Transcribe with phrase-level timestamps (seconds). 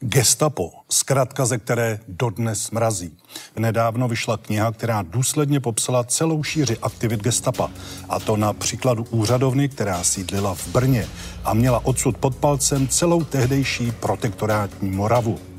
[0.00, 3.16] Gestapo, zkrátka ze které dodnes mrazí.
[3.56, 7.70] Nedávno vyšla kniha, která důsledně popsala celou šíři aktivit gestapa.
[8.08, 11.08] A to na příkladu úřadovny, která sídlila v Brně
[11.44, 15.49] a měla odsud pod palcem celou tehdejší protektorátní Moravu.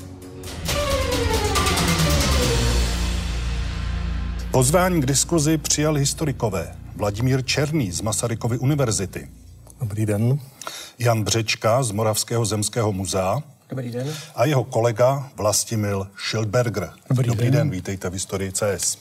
[4.52, 9.28] Pozvání k diskuzi přijal historikové Vladimír Černý z Masarykovy univerzity.
[9.80, 10.38] Dobrý den.
[10.98, 13.42] Jan Břečka z Moravského zemského muzea.
[13.70, 14.14] Dobrý den.
[14.34, 16.90] A jeho kolega Vlastimil Schildberger.
[17.08, 17.52] Dobrý, Dobrý den.
[17.54, 18.98] den, vítejte v historii CS.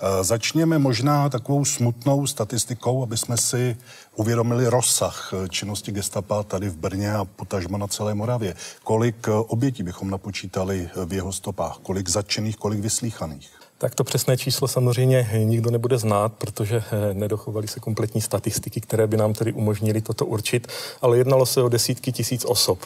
[0.00, 3.76] Eh, Začněme možná takovou smutnou statistikou, aby jsme si
[4.16, 8.54] uvědomili rozsah eh, činnosti gestapa tady v Brně a potažma na celé Moravě.
[8.84, 11.76] Kolik eh, obětí bychom napočítali v jeho stopách?
[11.82, 13.61] Kolik zatčených, kolik vyslíchaných?
[13.82, 19.06] Tak to přesné číslo samozřejmě nikdo nebude znát, protože eh, nedochovaly se kompletní statistiky, které
[19.06, 20.68] by nám tedy umožnily toto určit,
[21.00, 22.78] ale jednalo se o desítky tisíc osob.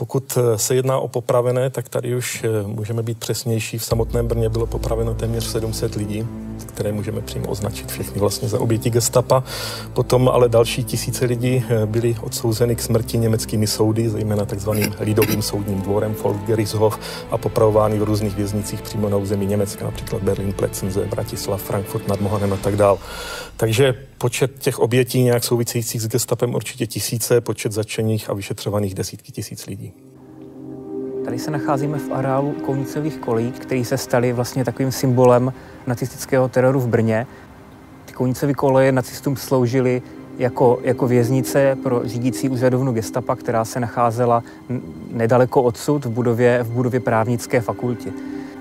[0.00, 3.78] Pokud eh, se jedná o popravené, tak tady už eh, můžeme být přesnější.
[3.78, 6.26] V samotném Brně bylo popraveno téměř 700 lidí,
[6.66, 9.44] které můžeme přímo označit všechny vlastně za oběti gestapa.
[9.92, 15.42] Potom ale další tisíce lidí eh, byly odsouzeny k smrti německými soudy, zejména takzvaným lidovým
[15.42, 16.98] soudním dvorem Volksgerichtshof
[17.30, 22.20] a popravovány v různých věznicích přímo na území Německa, například Berlin, Plecenze, Bratislav, Frankfurt nad
[22.20, 22.98] Mohanem a tak dál.
[23.56, 29.32] Takže počet těch obětí nějak souvisejících s gestapem určitě tisíce, počet začených a vyšetřovaných desítky
[29.32, 29.92] tisíc lidí.
[31.24, 35.52] Tady se nacházíme v areálu Kounicových kolejí, který se staly vlastně takovým symbolem
[35.86, 37.26] nacistického teroru v Brně.
[38.04, 40.02] Ty Kounicové koleje nacistům sloužily
[40.38, 44.42] jako, jako věznice pro řídící úřadovnu gestapa, která se nacházela
[45.10, 48.12] nedaleko odsud v budově, v budově právnické fakulty.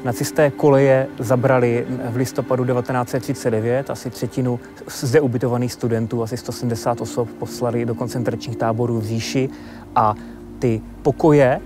[0.07, 7.85] Nacisté koleje zabrali v listopadu 1939 asi třetinu zde ubytovaných studentů, asi 170 osob poslali
[7.85, 9.49] do koncentračních táborů v Říši
[9.95, 10.15] a
[10.59, 11.59] ty pokoje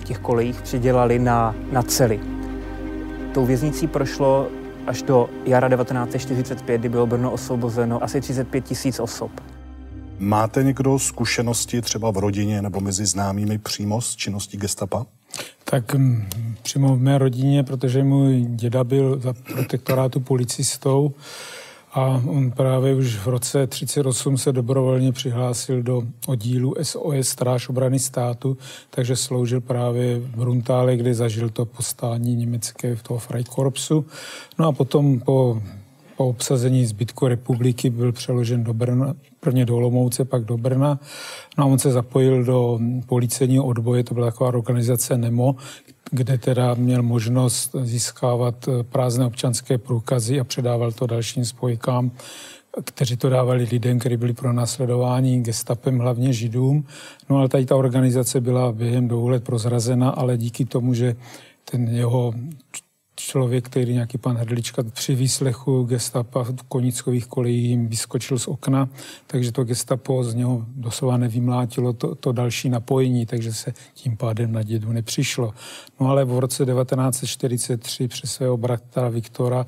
[0.00, 2.20] v těch kolejích přidělali na, na cely.
[3.34, 4.48] Tou věznicí prošlo
[4.86, 9.30] až do jara 1945, kdy bylo Brno osvobozeno asi 35 tisíc osob.
[10.18, 15.06] Máte někdo zkušenosti třeba v rodině nebo mezi známými přímo z činností gestapa?
[15.64, 16.26] Tak mm,
[16.62, 21.14] přímo v mé rodině, protože můj děda byl za protektorátu policistou
[21.92, 27.98] a on právě už v roce 38 se dobrovolně přihlásil do oddílu SOS Stráž obrany
[27.98, 28.58] státu,
[28.90, 34.06] takže sloužil právě v Bruntále, kde zažil to postání německé v toho Freikorpsu.
[34.58, 35.62] No a potom po
[36.20, 41.00] po obsazení zbytku republiky byl přeložen do Brna, prvně do Olomouce, pak do Brna.
[41.58, 45.56] No a on se zapojil do policejního odboje, to byla taková organizace NEMO,
[46.10, 52.10] kde teda měl možnost získávat prázdné občanské průkazy a předával to dalším spojkám,
[52.84, 56.84] kteří to dávali lidem, kteří byli pro následování gestapem, hlavně židům.
[57.30, 61.16] No ale tady ta organizace byla během dvou let prozrazena, ale díky tomu, že
[61.64, 62.34] ten jeho
[63.20, 68.88] člověk, který nějaký pan Hrdlička při výslechu gestapa v konickových kolejí jim vyskočil z okna,
[69.26, 74.52] takže to gestapo z něho doslova nevymlátilo to, to další napojení, takže se tím pádem
[74.52, 75.54] na dědu nepřišlo.
[76.00, 79.66] No ale v roce 1943 přes svého bratra Viktora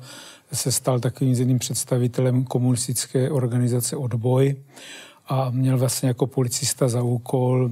[0.53, 4.55] se stal takovým jedným představitelem komunistické organizace Odboj
[5.27, 7.69] a měl vlastně jako policista za úkol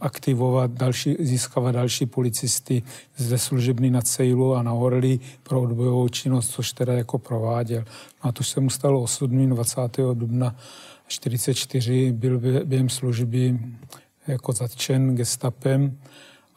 [0.00, 2.82] aktivovat další, získávat další policisty
[3.16, 7.84] ze služebny na Cejlu a na Orly pro odbojovou činnost, což teda jako prováděl.
[8.24, 9.80] No a to se mu stalo osudným 20.
[10.14, 10.56] dubna
[11.06, 13.58] 44 byl během služby
[14.26, 15.98] jako zatčen gestapem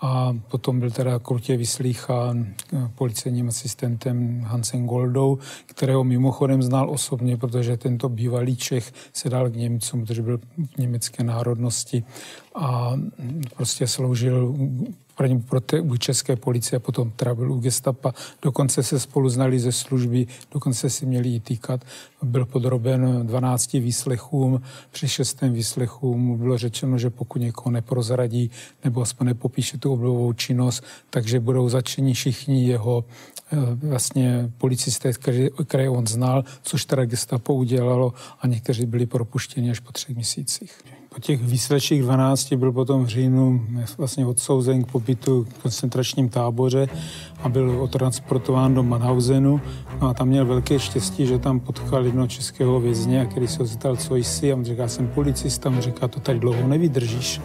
[0.03, 2.53] a potom byl teda krutě vyslýchán
[2.95, 9.55] policejním asistentem Hansem Goldou, kterého mimochodem znal osobně, protože tento bývalý Čech se dal k
[9.55, 12.03] Němcům, protože byl v německé národnosti
[12.55, 12.93] a
[13.55, 14.55] prostě sloužil
[15.49, 18.13] pro té, u české policie potom byl u gestapa.
[18.41, 21.81] Dokonce se spolu znali ze služby, dokonce si měli i týkat.
[22.23, 24.61] Byl podroben 12 výslechům.
[24.91, 28.51] Při šestém výslechu mu bylo řečeno, že pokud někoho neprozradí
[28.83, 33.05] nebo aspoň nepopíše tu oblovou činnost, takže budou začeni všichni jeho
[33.73, 35.11] vlastně policisté,
[35.65, 40.81] které on znal, což teda gestapo udělalo a někteří byli propuštěni až po třech měsících.
[41.13, 43.61] Po těch výsleších 12 byl potom v říjnu
[43.97, 46.87] vlastně odsouzen k pobytu v koncentračním táboře
[47.43, 49.61] a byl otransportován do Mannhausenu.
[50.01, 53.65] No a tam měl velké štěstí, že tam potkal jednoho českého vězně, který se ho
[53.65, 54.51] zeptal, co jsi.
[54.51, 55.69] A on říká, jsem policista.
[55.69, 57.41] On říká, to tady dlouho nevydržíš.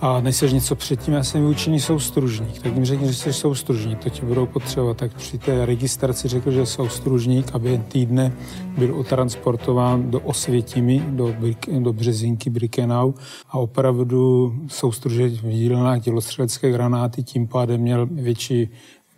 [0.00, 2.62] A než seš něco předtím, já jsem vyučený soustružník.
[2.62, 4.96] Tak jim řekni, že jsi soustružník, to ti budou potřebovat.
[4.96, 8.32] Tak při té registraci řekl, že soustružník a během týdne
[8.78, 11.34] byl otransportován do Osvětimi, do,
[11.78, 13.12] do Březinky Brikenau
[13.48, 18.68] a opravdu soustružit v dílnách dělostřelecké granáty tím pádem měl větší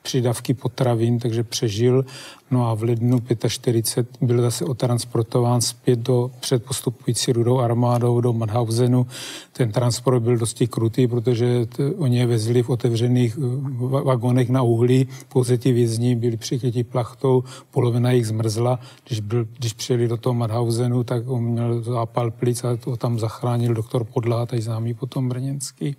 [0.03, 2.05] přidavky potravin, takže přežil
[2.53, 9.07] No a v lednu 45 byl zase otransportován zpět do předpostupující rudou armádou do Madhausenu.
[9.53, 14.63] Ten transport byl dosti krutý, protože t- oni je vezli v otevřených uh, vagonech na
[14.63, 15.09] uhlí.
[15.29, 18.79] Pouze ti vězni byli přikryti plachtou, polovina jich zmrzla.
[19.07, 23.19] Když, byl, když přijeli do toho Madhausenu, tak on měl zápal plic a to tam
[23.19, 25.97] zachránil doktor Podlá, tady známý potom brněnský.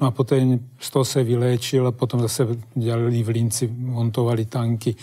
[0.00, 4.94] No a potom z toho se vyléčil a potom zase dělali v Linci, montovali tanky.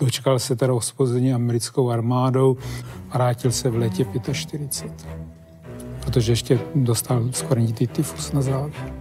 [0.00, 2.56] Dočkal se teda hospodzení americkou armádou
[3.10, 5.08] a vrátil se v létě 45.
[6.04, 8.92] Protože ještě dostal skvrnitý tyfus na závěr.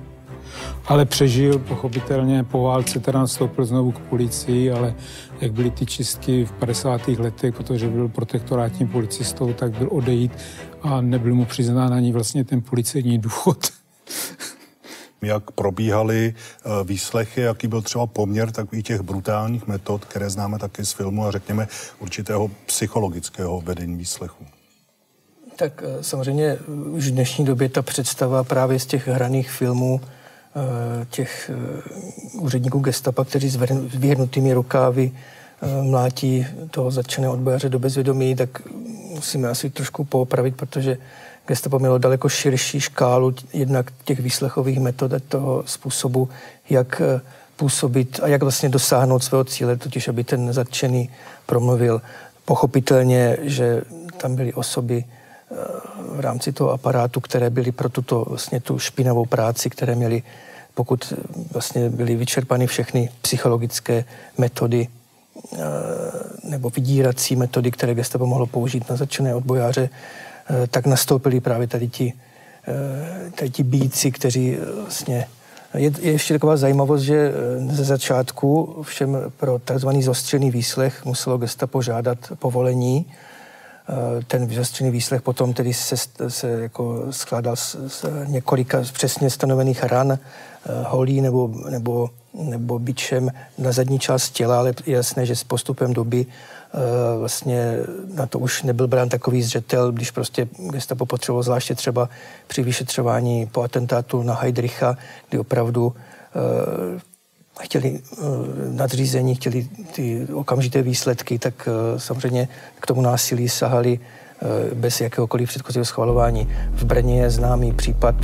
[0.86, 4.96] Ale přežil, pochopitelně, po válce teda nastoupil znovu k policii, ale
[5.42, 7.08] jak byly ty čistky v 50.
[7.08, 10.32] letech, protože byl protektorátním policistou, tak byl odejít
[10.82, 13.58] a nebyl mu přiznán ani vlastně ten policejní důchod
[15.22, 20.86] jak probíhaly eh, výslechy, jaký byl třeba poměr takových těch brutálních metod, které známe taky
[20.86, 21.68] z filmu a řekněme
[22.00, 24.46] určitého psychologického vedení výslechu.
[25.56, 26.58] Tak eh, samozřejmě eh,
[26.90, 30.02] už v dnešní době ta představa právě z těch hraných filmů
[31.10, 31.52] těch
[32.34, 33.56] úředníků gestapa, kteří s
[33.96, 35.12] vyhrnutými rukávy
[35.82, 38.50] mlátí toho začeného odbojaře do bezvědomí, tak
[39.16, 40.98] musíme asi trošku poopravit, protože
[41.50, 46.30] Gestapo mělo daleko širší škálu jednak těch výslechových metod a toho způsobu,
[46.70, 47.22] jak eh,
[47.56, 51.10] působit a jak vlastně dosáhnout svého cíle, totiž aby ten zatčený
[51.46, 52.02] promluvil.
[52.46, 53.82] Pochopitelně, že
[54.18, 55.56] tam byly osoby eh,
[55.98, 60.24] v rámci toho aparátu, které byly pro tuto vlastně tu špinavou práci, které měly,
[60.74, 61.14] pokud
[61.52, 64.06] vlastně byly vyčerpány všechny psychologické
[64.38, 64.88] metody
[65.54, 65.58] eh,
[66.44, 70.29] nebo vydírací metody, které gestapo mohlo použít na začené odbojáře, Eh,
[70.68, 72.14] tak nastoupili právě tady ti,
[72.68, 75.28] eh, tady ti bíci, kteří eh, vlastně
[75.74, 77.32] je, je ještě taková zajímavost, že
[77.70, 83.06] ze začátku všem pro takzvaný zostřený výslech muselo gestapo žádat povolení.
[84.28, 85.96] Ten zostřený výslech potom tedy se,
[86.28, 90.20] se jako skládal z, z několika přesně stanovených ran,
[90.86, 95.94] holí nebo, nebo, nebo bičem na zadní část těla, ale je jasné, že s postupem
[95.94, 96.59] doby Eh,
[97.20, 97.78] vlastně
[98.14, 102.10] na to už nebyl brán takový zřetel, když prostě gestapo potřebovalo zvláště třeba
[102.48, 104.98] při vyšetřování po atentátu na Heidricha,
[105.30, 105.94] kdy opravdu uh,
[107.62, 108.28] chtěli uh,
[108.72, 112.48] nadřízení, chtěli ty okamžité výsledky, tak samozřejmě
[112.80, 114.00] k tomu násilí sahali
[114.74, 116.50] bez jakéhokoliv předchozího schvalování.
[116.72, 118.16] V Brně je známý případ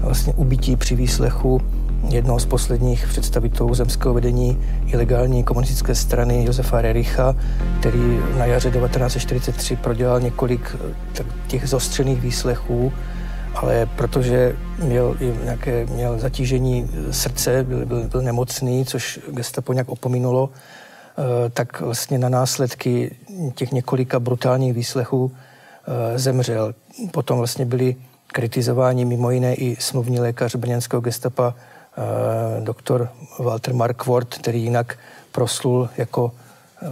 [0.00, 1.60] vlastně ubití při výslechu
[2.08, 7.36] jednoho z posledních představitelů zemského vedení ilegální komunistické strany Josefa Rericha,
[7.80, 10.76] který na jaře 1943 prodělal několik
[11.20, 12.92] eh, těch zostřených výslechů,
[13.54, 20.50] ale protože měl, nějaké, měl zatížení srdce, byl, byl, byl nemocný, což gestapo nějak opominulo,
[20.50, 23.16] eh, tak vlastně na následky
[23.54, 26.74] těch několika brutálních výslechů eh, zemřel.
[27.10, 27.96] Potom vlastně byli
[28.26, 31.77] kritizováni mimo jiné i smluvní lékař brněnského gestapa Eh,
[32.60, 33.08] doktor
[33.38, 34.98] Walter Markwort, který jinak
[35.32, 36.32] proslul jako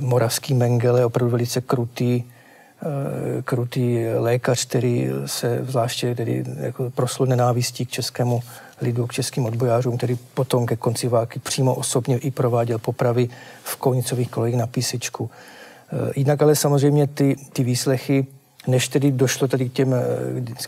[0.00, 7.86] moravský Mengele, opravdu velice krutý, eh, krutý lékař, který se zvláště tedy jako proslul nenávistí
[7.86, 8.42] k českému
[8.80, 13.28] lidu, k českým odbojářům, který potom ke konci války přímo osobně i prováděl popravy
[13.62, 15.30] v Kounicových kolejích na písičku.
[15.30, 18.26] Eh, jinak ale samozřejmě ty, ty výslechy
[18.66, 19.94] než tedy došlo tady k těm,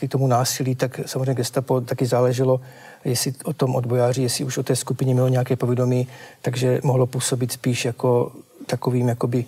[0.00, 2.60] k tomu násilí, tak samozřejmě gestapo taky záleželo,
[3.04, 6.08] jestli o tom odbojáři, jestli už o té skupině mělo nějaké povědomí,
[6.42, 8.32] takže mohlo působit spíš jako
[8.66, 9.44] takovým jakoby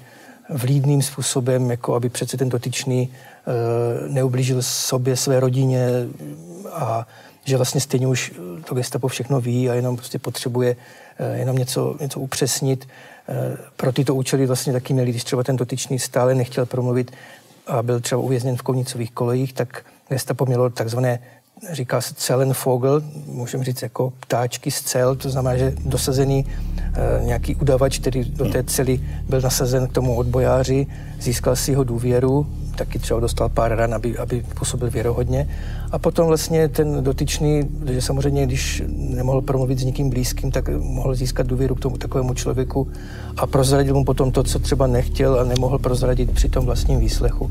[0.50, 5.88] vlídným způsobem, jako aby přece ten dotyčný e, neublížil sobě, své rodině
[6.72, 7.06] a
[7.44, 8.32] že vlastně stejně už
[8.64, 10.76] to gestapo všechno ví a jenom prostě potřebuje
[11.18, 12.88] e, jenom něco, něco upřesnit.
[13.28, 17.12] E, pro tyto účely vlastně taky měli, když třeba ten dotyčný stále nechtěl promluvit
[17.66, 21.18] a byl třeba uvězněn v Kounicových kolejích, tak gestapo mělo takzvané
[21.72, 26.46] říká se Celenvogel, můžeme říct jako ptáčky z cel, to znamená, že dosazený
[26.94, 30.86] e, nějaký udavač, který do té cely byl nasazen k tomu odbojáři,
[31.20, 35.48] získal si jeho důvěru, taky třeba dostal pár ran, aby, aby působil věrohodně.
[35.92, 41.14] A potom vlastně ten dotyčný, že samozřejmě, když nemohl promluvit s někým blízkým, tak mohl
[41.14, 42.88] získat důvěru k tomu takovému člověku
[43.36, 47.50] a prozradil mu potom to, co třeba nechtěl a nemohl prozradit při tom vlastním výslechu.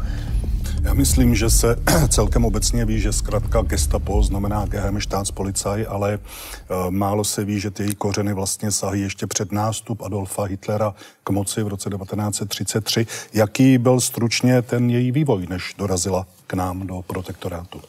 [0.89, 1.75] Já myslím, že se
[2.09, 7.83] celkem obecně ví, že zkrátka gestapo znamená Geheimstaatspolizei, ale uh, málo se ví, že ty
[7.83, 13.07] její kořeny vlastně sahají ještě před nástup Adolfa Hitlera k moci v roce 1933.
[13.33, 17.81] Jaký byl stručně ten její vývoj, než dorazila k nám do protektorátu?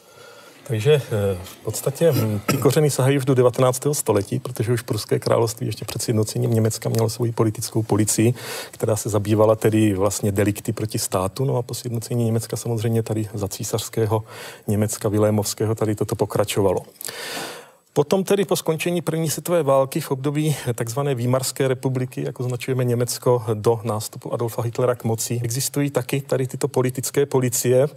[0.71, 3.87] Takže eh, v podstatě hm, ty kořeny sahají už do 19.
[3.91, 8.33] století, protože už Pruské království ještě před sjednocením Německa mělo svoji politickou policii,
[8.71, 11.45] která se zabývala tedy vlastně delikty proti státu.
[11.45, 14.23] No a po sjednocení Německa samozřejmě tady za císařského
[14.67, 16.81] Německa Vilémovského tady toto pokračovalo.
[17.93, 23.43] Potom tedy po skončení první světové války v období takzvané Výmarské republiky, jak označujeme Německo
[23.53, 27.87] do nástupu Adolfa Hitlera k moci, existují taky tady tyto politické policie.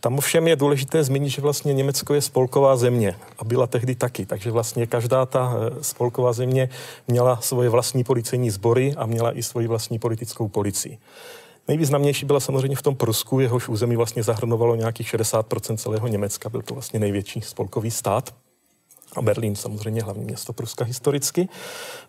[0.00, 4.26] Tam ovšem je důležité zmínit, že vlastně Německo je spolková země a byla tehdy taky,
[4.26, 6.68] takže vlastně každá ta eh, spolková země
[7.08, 10.98] měla svoje vlastní policejní sbory a měla i svoji vlastní politickou policii.
[11.68, 16.62] Nejvýznamnější byla samozřejmě v tom Prusku, jehož území vlastně zahrnovalo nějakých 60% celého Německa, byl
[16.62, 18.34] to vlastně největší spolkový stát
[19.16, 21.48] a Berlín samozřejmě hlavní město Pruska historicky.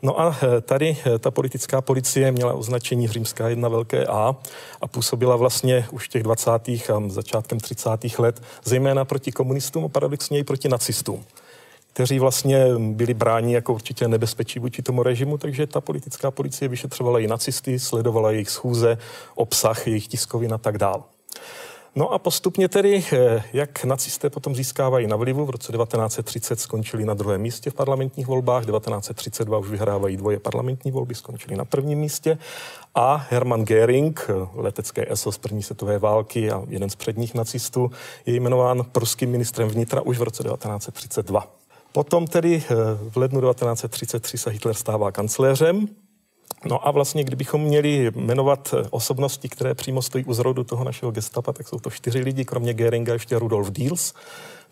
[0.01, 4.36] No a eh, tady eh, ta politická policie měla označení Římská jedna velké A
[4.81, 6.51] a působila vlastně už těch 20.
[6.70, 7.89] a začátkem 30.
[8.20, 11.24] let zejména proti komunistům a paradoxně i proti nacistům
[11.93, 17.20] kteří vlastně byli bráni jako určitě nebezpečí vůči tomu režimu, takže ta politická policie vyšetřovala
[17.20, 18.98] i nacisty, sledovala jejich schůze,
[19.36, 21.03] obsah, jejich tiskovin a tak dále.
[21.96, 27.06] No a postupně tedy, eh, jak nacisté potom získávají na vlivu, v roce 1930 skončili
[27.06, 32.00] na druhém místě v parlamentních volbách, 1932 už vyhrávají dvoje parlamentní volby, skončili na prvním
[32.00, 32.38] místě
[32.96, 37.92] a Hermann Göring, eh, letecké ESO z první světové války a jeden z předních nacistů,
[38.26, 41.48] je jmenován pruským ministrem vnitra už v roce 1932.
[41.92, 42.76] Potom tedy eh,
[43.10, 45.88] v lednu 1933 se Hitler stává kancléřem,
[46.65, 51.12] No a vlastně, kdybychom měli jmenovat eh, osobnosti, které přímo stojí u zrodu toho našeho
[51.12, 54.13] gestapa, tak jsou to čtyři lidi, kromě Geringa ještě Rudolf Diels,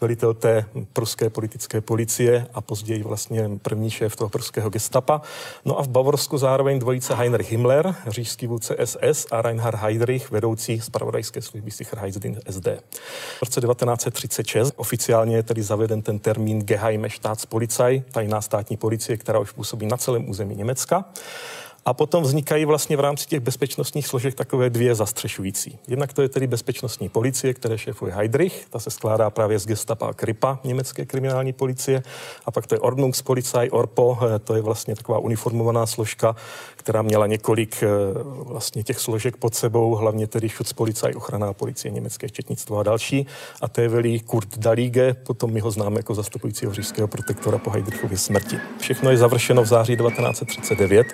[0.01, 5.22] velitel té pruské politické policie a později vlastně první šéf toho pruského gestapa.
[5.65, 10.81] No a v Bavorsku zároveň dvojice Heinrich Himmler, říšský vůdce SS a Reinhard Heydrich, vedoucí
[10.81, 12.67] zpravodajské služby Sicherheitsdienst SD.
[13.39, 19.39] V roce 1936 oficiálně je tedy zaveden ten termín Geheime Staatspolizei, tajná státní policie, která
[19.39, 21.05] už působí na celém území Německa.
[21.89, 25.79] A potom vznikají vlastně v rámci těch bezpečnostních složek takové dvě zastřešující.
[25.88, 30.08] Jednak to je tedy bezpečnostní policie, které šéfuje Heidrich, ta se skládá právě z gestapa
[30.08, 32.03] a Kripa, německé kriminální policie.
[32.46, 36.36] A pak to je Ordnungspolizei, Orpo, eh, to je vlastně taková uniformovaná složka,
[36.75, 37.88] která měla několik eh,
[38.24, 43.25] vlastně těch složek pod sebou, hlavně tedy Schutzpolizei, ochranná policie, německé četnictvo a další.
[43.62, 47.69] A to je velí Kurt Dalige, potom my ho známe jako zastupujícího říšského protektora po
[47.69, 48.58] Heidrichově smrti.
[48.79, 51.08] Všechno je završeno v září 1939,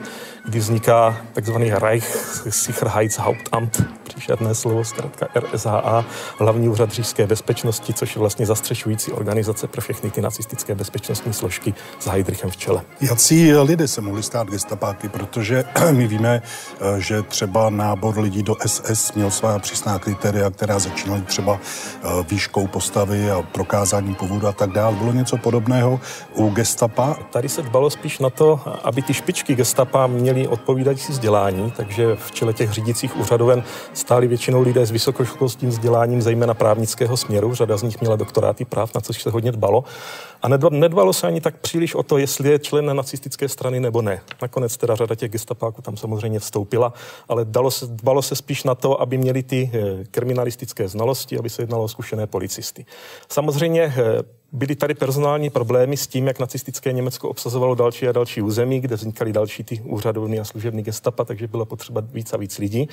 [0.46, 6.06] kdy vzniká takzvaný Reichssicherheitshauptamt, příšerné slovo, zkrátka RSHA,
[6.40, 11.74] hlavní úřad říšské bezpečnosti, což je vlastně zastřešující organizace pro všechny ty nacistické bezpečnostní složky
[12.00, 12.82] s Heidrichem v čele.
[13.02, 18.56] Jací lidé se mohli stát gestapáky, protože my víme, eh, že třeba nábor lidí do
[18.66, 24.52] SS měl svá přísná kritéria, která začínaly třeba eh, výškou postavy a prokázáním původu a
[24.52, 24.96] tak dále.
[24.96, 26.00] Bylo něco podobného
[26.34, 27.18] u gestapa?
[27.32, 32.32] Tady se dbalo spíš na to, aby ty špičky gestapa měly odpovídající vzdělání, takže v
[32.32, 37.56] čele těch řídících úřadoven stáli většinou lidé s vysokoškolským vzděláním, zejména právnického směru.
[37.56, 39.84] Řada z nich měla doktoráty práv, na což se hodně dbalo.
[40.42, 44.22] A nedbalo se ani tak příliš o to, jestli je člen nacistické strany nebo ne.
[44.42, 46.94] Nakonec teda řada těch gestapáků tam samozřejmě vstoupila,
[47.30, 51.50] ale dalo se, dbalo se spíš na to, aby měli ty eh, kriminalistické znalosti, aby
[51.50, 52.86] se jednalo o zkušené policisty.
[53.30, 54.24] Samozřejmě eh,
[54.56, 58.96] byly tady personální problémy s tím, jak nacistické Německo obsazovalo další a další území, kde
[58.96, 62.90] vznikaly další ty úřadovny a služební gestapa, takže bylo potřeba víc a víc lidí.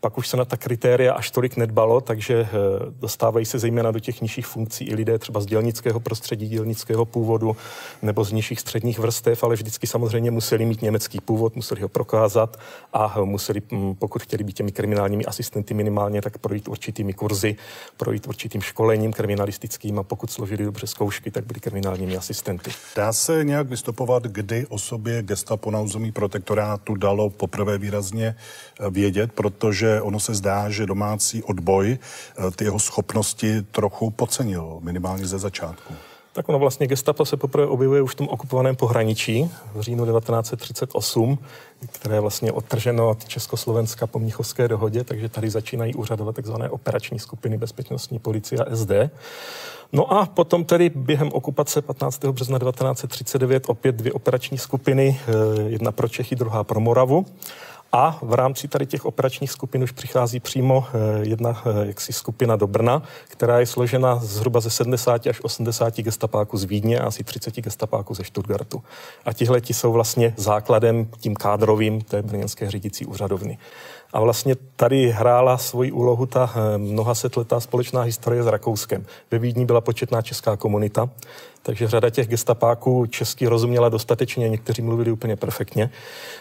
[0.00, 2.48] Pak už se na ta kritéria až tolik nedbalo, takže eh,
[2.90, 7.56] dostávají se zejména do těch nižších funkcí i lidé třeba z dělnického prostředí, dělnického původu
[8.02, 12.56] nebo z nižších středních vrstev, ale vždycky samozřejmě museli mít německý původ, museli ho prokázat
[12.92, 17.56] a museli, hm, pokud chtěli být těmi kriminálními asistenty minimálně, tak projít určitými kurzy,
[17.96, 22.70] projít určitým školením kriminalistickým a pokud složili dobře zkoušky, tak byli kriminálními asistenty.
[22.96, 29.32] Dá se nějak vystupovat, kdy osobě gestapo na území protektorátu dalo poprvé výrazně eh, vědět,
[29.32, 35.38] protože ono se zdá, že domácí odboj eh, ty jeho schopnosti trochu podcenil, minimálně ze
[35.38, 35.94] začátku.
[36.32, 41.38] Tak ono vlastně gestapo se poprvé objevuje už v tom okupovaném pohraničí v říjnu 1938,
[41.92, 47.18] které je vlastně odtrženo od Československa po Mnichovské dohodě, takže tady začínají úřadovat takzvané operační
[47.18, 48.90] skupiny bezpečnostní policie a SD.
[49.92, 52.24] No a potom tedy během okupace 15.
[52.24, 57.26] března 1939 opět dvě operační skupiny, eh, jedna pro Čechy, druhá pro Moravu.
[57.92, 60.86] A v rámci tady těch operačních skupin už přichází přímo
[61.22, 66.64] jedna jaksi skupina do Brna, která je složena zhruba ze 70 až 80 gestapáků z
[66.64, 68.82] Vídně a asi 30 gestapáků ze Stuttgartu.
[69.24, 73.58] A tihle ti jsou vlastně základem tím kádrovým té brněnské řídící úřadovny.
[74.12, 79.06] A vlastně tady hrála svoji úlohu ta mnoha setletá společná historie s Rakouskem.
[79.30, 81.08] Ve Vídni byla početná česká komunita,
[81.62, 85.90] takže řada těch gestapáků česky rozuměla dostatečně, někteří mluvili úplně perfektně.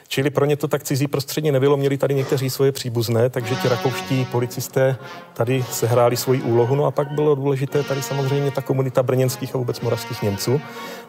[0.08, 3.68] Čili pro ně to tak cizí prostředí nebylo, měli tady někteří svoje příbuzné, takže ti
[3.68, 4.96] rakouští policisté
[5.34, 6.76] tady sehráli svoji úlohu.
[6.76, 10.62] No a pak bylo důležité tady samozřejmě ta komunita brněnských a vůbec moravských Němců,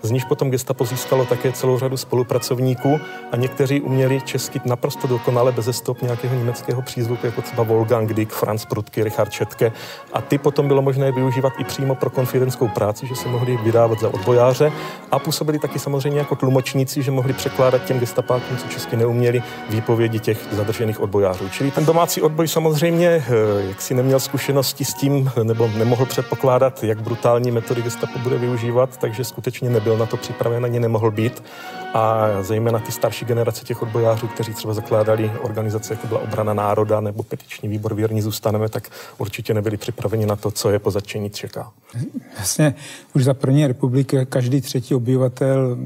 [0.03, 3.01] z níž potom gestapo získalo také celou řadu spolupracovníků
[3.33, 8.33] a někteří uměli česky naprosto dokonale bez stop nějakého německého přízvuku, jako třeba Wolfgang Dick,
[8.33, 9.73] Franz Prudky, Richard Četke.
[10.13, 14.00] A ty potom bylo možné využívat i přímo pro konfidentskou práci, že se mohli vydávat
[14.01, 14.73] za odbojáře
[15.11, 20.19] a působili taky samozřejmě jako tlumočníci, že mohli překládat těm gestapákům, co česky neuměli, výpovědi
[20.19, 21.49] těch zadržených odbojářů.
[21.49, 23.25] Čili ten domácí odboj samozřejmě, eh,
[23.69, 28.97] jak si neměl zkušenosti s tím, nebo nemohl předpokládat, jak brutální metody gestapo bude využívat,
[28.97, 31.43] takže skutečně nebyl na to připraven ani nemohl být.
[31.95, 37.01] A zejména ty starší generace těch odbojářů, kteří třeba zakládali organizace, jako byla obrana národa
[37.01, 38.89] nebo petiční výbor Věrní zůstaneme, tak
[39.19, 41.73] určitě nebyli připraveni na to, co je po začení čeká.
[42.37, 42.75] Vlastně
[43.15, 43.90] už za první republiky
[44.25, 45.79] každý třetí obyvatel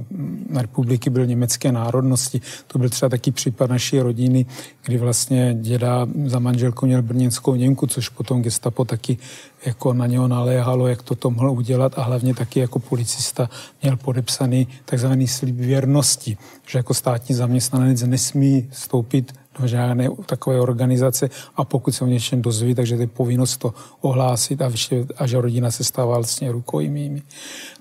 [0.56, 2.40] republiky byl německé národnosti.
[2.66, 4.46] To byl třeba taky případ naší rodiny,
[4.86, 9.18] kdy vlastně děda za manželku měl brněnskou Němku, což potom gestapo taky
[9.66, 13.50] jako na něho naléhalo, jak to mohl udělat a hlavně taky jako policista
[13.82, 21.30] měl podepsaný takzvaný slib věrnosti, že jako státní zaměstnanec nesmí vstoupit do žádné takové organizace
[21.56, 25.40] a pokud se o něčem dozví, takže je povinnost to ohlásit a, vše, a že
[25.40, 27.22] rodina se stává vlastně rukojmími.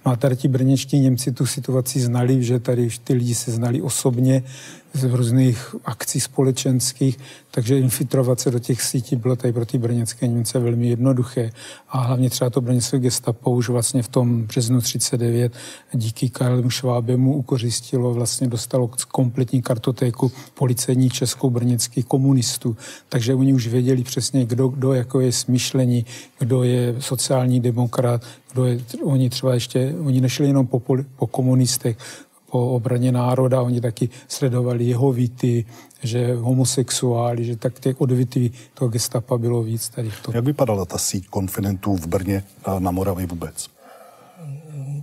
[0.05, 3.81] No a tady ti brněčtí Němci tu situaci znali, že tady ty lidi se znali
[3.81, 4.43] osobně,
[4.93, 7.19] z různých akcí společenských,
[7.51, 11.51] takže infiltrovat se do těch sítí bylo tady pro ty brněnské Němce velmi jednoduché.
[11.89, 15.53] A hlavně třeba to brněnské gestapo už vlastně v tom březnu 39
[15.93, 22.77] díky Karlemu Švábemu ukořistilo, vlastně dostalo kompletní kartotéku policejní českou brněnských komunistů.
[23.09, 26.05] Takže oni už věděli přesně, kdo, kdo jako je smyšlení,
[26.39, 28.21] kdo je sociální demokrat,
[28.53, 30.81] kdo je, oni třeba ještě, oni nešli jenom po,
[31.15, 31.97] po komunistech,
[32.53, 35.65] po obraně národa, oni taky sledovali jeho víty,
[36.03, 40.09] že homosexuáli, že tak těch odvětví toho gestapa bylo víc tady.
[40.21, 40.31] To.
[40.33, 43.67] Jak vypadala ta síť konfidentů v Brně a na Moravě vůbec?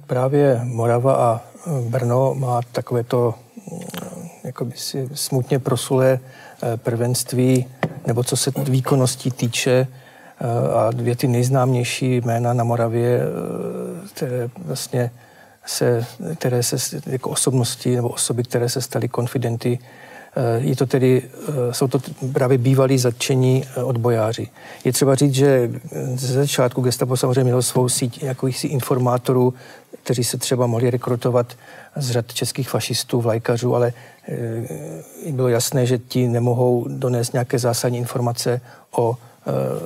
[0.07, 1.41] Právě Morava a
[1.89, 3.35] Brno má takovéto
[4.45, 6.21] jakoby si smutně prosulé
[6.63, 7.67] eh, prvenství,
[8.07, 14.51] nebo co se výkonností týče, eh, a dvě ty nejznámější jména na Moravě, eh, které
[14.59, 15.11] vlastně
[15.71, 21.23] se, které se jako osobnosti nebo osoby, které se staly konfidenty, eh, je to tedy,
[21.23, 21.99] eh, jsou to
[22.33, 24.49] právě bývalí zatčení eh, odbojáři.
[24.85, 25.71] Je třeba říct, že
[26.15, 29.55] ze začátku gestapo samozřejmě mělo svou síť jakýchsi informátorů,
[30.03, 31.57] kteří se třeba mohli rekrutovat
[31.97, 33.93] z řad českých fašistů, vlajkařů, ale
[35.31, 39.17] bylo jasné, že ti nemohou donést nějaké zásadní informace o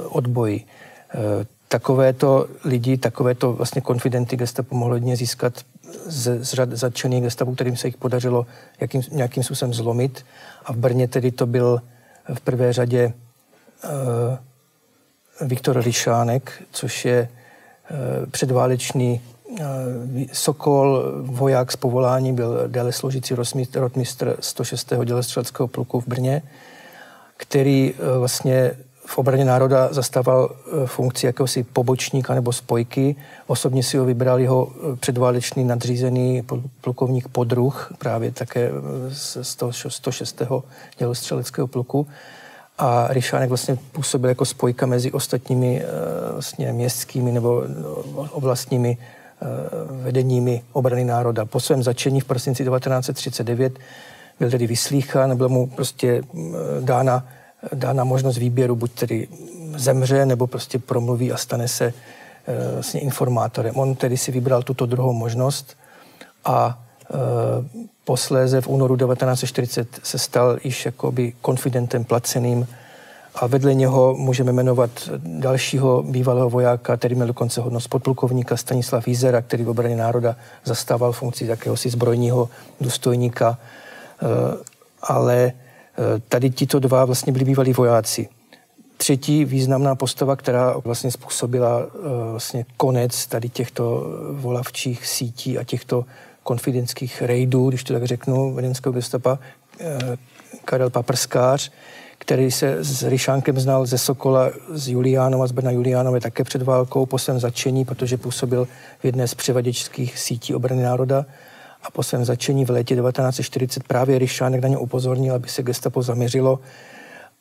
[0.09, 0.65] odboji
[1.75, 5.53] takovéto lidi, takovéto vlastně konfidenty gestapo mohlo hodně získat
[6.07, 8.47] z, z řad zatčených gestapo, kterým se jich podařilo
[8.81, 10.27] jakým, nějakým způsobem zlomit.
[10.65, 11.83] A v Brně tedy to byl
[12.35, 13.13] v prvé řadě
[13.85, 13.89] uh,
[15.49, 19.21] Viktor Ryšánek, což je uh, předválečný
[19.51, 19.59] uh,
[20.33, 23.35] Sokol, voják z povolání, byl déle složící
[23.75, 24.93] rotmistr 106.
[25.05, 26.43] dělostřeleckého pluku v Brně,
[27.37, 28.71] který uh, vlastně
[29.07, 30.51] v obraně národa zastával
[30.83, 33.17] e, funkci jakéhosi pobočníka nebo spojky.
[33.47, 36.43] Osobně si ho vybral jeho e, předválečný nadřízený
[36.81, 38.71] plukovník Podruh, právě také e,
[39.15, 39.39] z
[39.89, 40.43] 106.
[40.99, 42.07] dělostřeleckého pluku.
[42.79, 45.83] A Ryšánek vlastně působil jako spojka mezi ostatními
[46.33, 47.65] vlastně městskými nebo
[48.31, 48.99] oblastními
[49.91, 51.45] vedeními obrany národa.
[51.45, 53.79] Po svém začení v prosinci 1939
[54.41, 56.23] byl tedy vyslýchán, byla mu prostě
[56.81, 57.27] dána
[57.73, 59.29] dána možnost výběru, buď tedy
[59.77, 61.95] zemře, nebo prostě promluví a stane se
[62.73, 63.77] vlastně informátorem.
[63.77, 65.77] On tedy si vybral tuto druhou možnost
[66.45, 67.17] a e,
[68.05, 72.67] posléze v únoru 1940 se stal již jakoby konfidentem placeným
[73.35, 79.43] a vedle něho můžeme jmenovat dalšího bývalého vojáka, který měl dokonce hodnost podplukovníka Stanislav Jízera,
[79.43, 82.49] který v obraně národa zastával funkci jakéhosi zbrojního
[82.81, 84.27] důstojníka, e,
[85.03, 85.53] ale
[86.29, 88.29] tady tito dva vlastně byli bývalí vojáci.
[88.97, 91.99] Třetí významná postava, která vlastně způsobila eh,
[92.31, 96.05] vlastně konec tady těchto volavčích sítí a těchto
[96.43, 99.39] konfidentských rejdů, když to tak řeknu, vedenského gestapa,
[100.65, 101.71] Karel Paprskář,
[102.19, 107.07] který se s Ryšánkem znal ze Sokola, z Juliánova, z Brna Juliánové také před válkou,
[107.07, 111.27] po svém začení, protože působil v jedné z převaděčských sítí obrany národa
[111.85, 116.03] a po svém začení v létě 1940 právě Ryšánek na ně upozornil, aby se gestapo
[116.03, 116.59] zaměřilo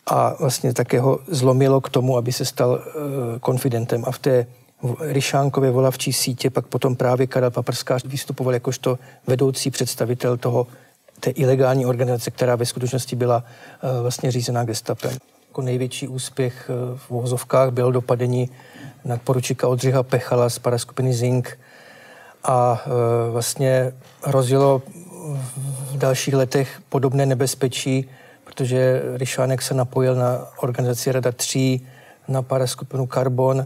[0.05, 4.03] a vlastně také ho zlomilo k tomu, aby se stal uh, konfidentem.
[4.07, 4.47] A v té
[4.99, 10.67] Ryšánkově volavčí sítě pak potom právě Karel Paprskář vystupoval jakožto vedoucí představitel toho
[11.19, 13.43] té ilegální organizace, která ve skutečnosti byla
[13.83, 15.17] uh, vlastně řízená gestapem.
[15.49, 18.49] Jako největší úspěch uh, v vozovkách byl dopadení
[19.05, 21.59] nadporučíka Odřiha Pechala z paraskupiny Zink
[22.43, 22.91] a uh,
[23.31, 24.81] vlastně hrozilo
[25.91, 28.09] v dalších letech podobné nebezpečí,
[28.43, 31.79] protože Ryšánek se napojil na organizaci Rada 3,
[32.27, 33.65] na paraskupinu Carbon,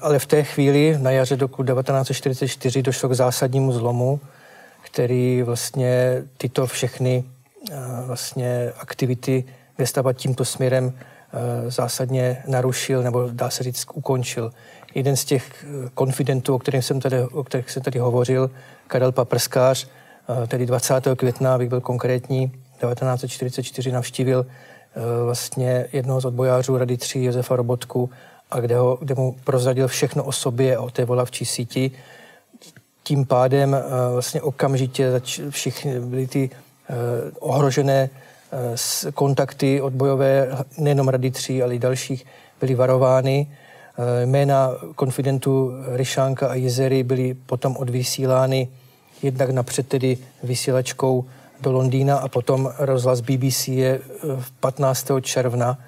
[0.00, 4.20] ale v té chvíli, na jaře roku 1944, došlo k zásadnímu zlomu,
[4.82, 7.24] který vlastně tyto všechny
[7.70, 7.74] eh,
[8.06, 9.44] vlastně aktivity
[9.76, 10.92] gestapa tímto směrem
[11.68, 14.52] zásadně narušil, nebo dá se říct, ukončil.
[14.94, 18.50] Jeden z těch eh, konfidentů, o kterých jsem tady, o kterých jsem tady hovořil,
[18.86, 19.88] Karel Paprskář,
[20.48, 20.94] tedy 20.
[21.16, 24.46] května, abych byl konkrétní, 1944 navštívil
[25.24, 28.10] vlastně jednoho z odbojářů Rady 3 Josefa Robotku
[28.50, 31.90] a kde, ho, kde mu prozradil všechno o sobě, o té volavčí síti,
[33.02, 36.94] tím pádem eh, vlastně okamžitě zač- všichni byly ty eh,
[37.38, 38.10] ohrožené
[38.52, 42.26] eh, kontakty odbojové, nejenom Rady 3, ale i dalších,
[42.60, 43.46] byly varovány.
[44.24, 48.68] Jména konfidentů Ryšánka a Jezery byly potom odvysílány
[49.22, 51.24] jednak napřed tedy vysílačkou
[51.60, 54.00] do Londýna a potom rozhlas BBC je
[54.60, 55.10] 15.
[55.20, 55.78] června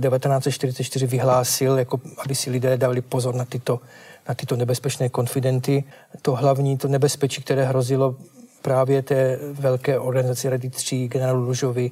[0.00, 3.80] 1944 vyhlásil, jako aby si lidé dali pozor na tyto
[4.28, 5.84] na tyto nebezpečné konfidenty.
[6.22, 8.16] To hlavní, to nebezpečí, které hrozilo
[8.62, 11.90] právě té velké organizaci Rady 3, generálu Lužovi,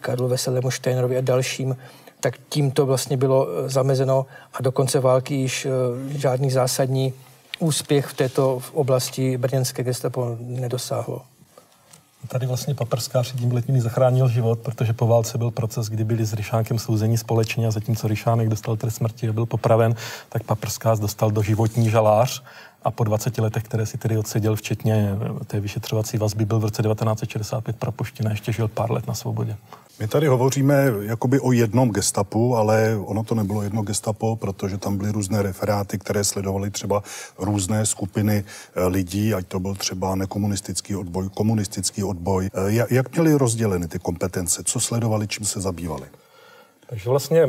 [0.00, 1.76] Karlu Veselému Steinerovi a dalším,
[2.26, 5.70] tak tím to vlastně bylo eh, zamezeno a do konce války již eh,
[6.18, 7.12] žádný zásadní
[7.58, 11.22] úspěch v této oblasti brněnské gestapo nedosáhlo.
[12.28, 16.32] Tady vlastně Paprskář tím letním zachránil život, protože po válce byl proces, kdy byli s
[16.32, 19.94] Ryšánkem souzení společně a zatímco Ryšánek dostal trest smrti a byl popraven,
[20.28, 22.42] tak Paprskář dostal do životní žalář
[22.82, 25.10] a po 20 letech, které si tedy odseděl, včetně
[25.46, 29.56] té vyšetřovací vazby, byl v roce 1965 propuštěn a ještě žil pár let na svobodě.
[30.00, 34.96] My tady hovoříme jakoby o jednom gestapu, ale ono to nebylo jedno gestapo, protože tam
[34.96, 37.02] byly různé referáty, které sledovaly třeba
[37.38, 42.50] různé skupiny eh, lidí, ať to byl třeba nekomunistický odboj, komunistický odboj.
[42.54, 44.62] Eh, jak měli rozděleny ty kompetence?
[44.64, 46.06] Co sledovali, čím se zabývali?
[46.86, 47.48] Takže vlastně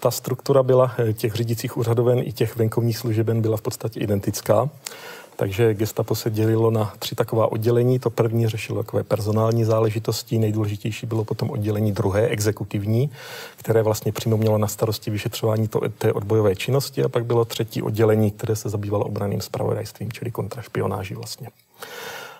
[0.00, 4.70] ta struktura byla eh, těch řídících úřadoven i těch venkovních služeben byla v podstatě identická.
[5.36, 7.98] Takže gestapo se dělilo na tři taková oddělení.
[7.98, 13.10] To první řešilo takové personální záležitosti, nejdůležitější bylo potom oddělení druhé, exekutivní,
[13.56, 17.82] které vlastně přímo mělo na starosti vyšetřování to, té odbojové činnosti a pak bylo třetí
[17.82, 21.48] oddělení, které se zabývalo obraným spravodajstvím, čili kontrašpionáží vlastně.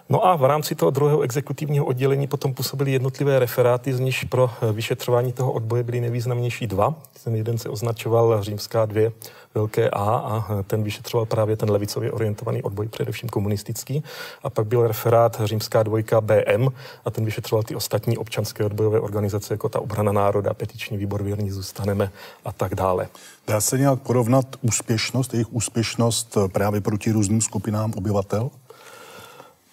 [0.08, 4.50] No a v rámci toho druhého exekutivního oddělení potom působily jednotlivé referáty, z nich pro
[4.62, 6.94] eh, vyšetřování toho odboje byly nejvýznamnější dva.
[7.24, 9.12] Ten jeden se označoval Římská dvě
[9.54, 14.02] velké A a eh, ten vyšetřoval právě ten levicově orientovaný odboj, především komunistický.
[14.42, 16.68] A pak byl referát Římská dvojka BM
[17.04, 21.50] a ten vyšetřoval ty ostatní občanské odbojové organizace, jako ta obrana národa, petiční výbor věrní
[21.50, 22.10] zůstaneme
[22.44, 23.08] a tak dále.
[23.46, 28.50] Dá se nějak porovnat úspěšnost, jejich úspěšnost eh, právě proti různým skupinám obyvatel?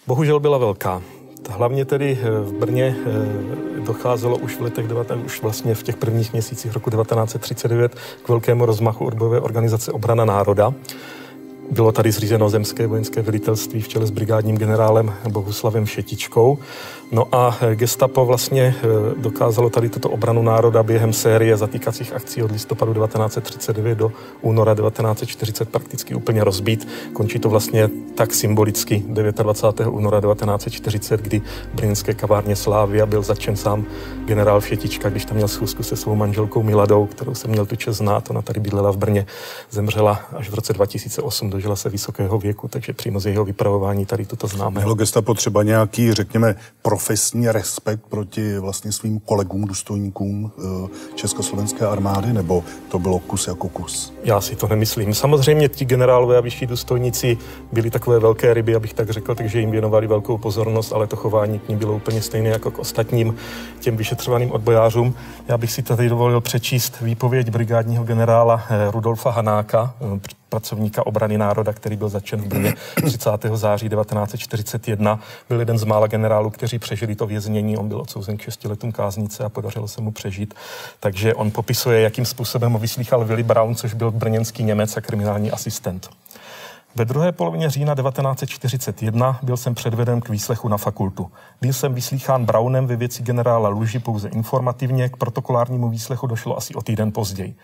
[0.07, 1.01] Bohužel byla velká.
[1.49, 4.85] Hlavně tedy eh, v Brně eh, docházelo už v letech,
[5.25, 10.73] už vlastně v těch prvních měsících roku 1939 k velkému rozmachu odbojové organizace Obrana národa.
[11.71, 16.57] Bylo tady zřízeno zemské vojenské velitelství v čele s brigádním generálem Bohuslavem Šetičkou.
[17.13, 22.43] No a eh, gestapo vlastně eh, dokázalo tady tuto obranu národa během série zatýkacích akcí
[22.43, 26.87] od listopadu 1939 do února 1940 prakticky úplně rozbít.
[27.13, 29.91] Končí to vlastně tak symbolicky 29.
[29.93, 33.85] února 1940, kdy v brněnské kavárně Slávia byl začen sám
[34.25, 37.97] generál Šetička, když tam měl schůzku se svou manželkou Miladou, kterou jsem měl tu čest
[37.97, 38.29] znát.
[38.29, 39.25] Ona tady bydlela v Brně,
[39.71, 44.25] zemřela až v roce 2008 dožila se vysokého věku, takže přímo z jeho vypravování tady
[44.25, 44.79] toto známe.
[44.79, 46.55] Mělo gestapo třeba nějaký, řekněme,
[47.03, 53.69] profesní respekt proti vlastně svým kolegům, důstojníkům eh, Československé armády, nebo to bylo kus jako
[53.69, 54.13] kus?
[54.23, 55.13] Já si to nemyslím.
[55.13, 57.37] Samozřejmě ti generálové a vyšší důstojníci
[57.71, 61.59] byli takové velké ryby, abych tak řekl, takže jim věnovali velkou pozornost, ale to chování
[61.59, 63.35] k ním bylo úplně stejné jako k ostatním
[63.79, 65.15] těm vyšetřovaným odbojářům.
[65.47, 70.19] Já bych si tady dovolil přečíst výpověď brigádního generála eh, Rudolfa Hanáka, eh,
[70.53, 72.73] pracovníka obrany národa, který byl začen v Brně
[73.05, 73.29] 30.
[73.53, 75.19] září 1941.
[75.49, 77.77] Byl jeden z mála generálů, kteří přežili to věznění.
[77.77, 80.53] On byl odsouzen k 6 letům káznice a podařilo se mu přežít.
[80.99, 85.51] Takže on popisuje, jakým způsobem ho vyslýchal Willy Brown, což byl brněnský Němec a kriminální
[85.51, 86.09] asistent.
[86.95, 91.31] Ve druhé polovině října 1941 byl jsem předveden k výslechu na fakultu.
[91.61, 96.75] Byl jsem vyslýchán Brownem ve věci generála Luži pouze informativně, k protokolárnímu výslechu došlo asi
[96.75, 97.55] o týden později.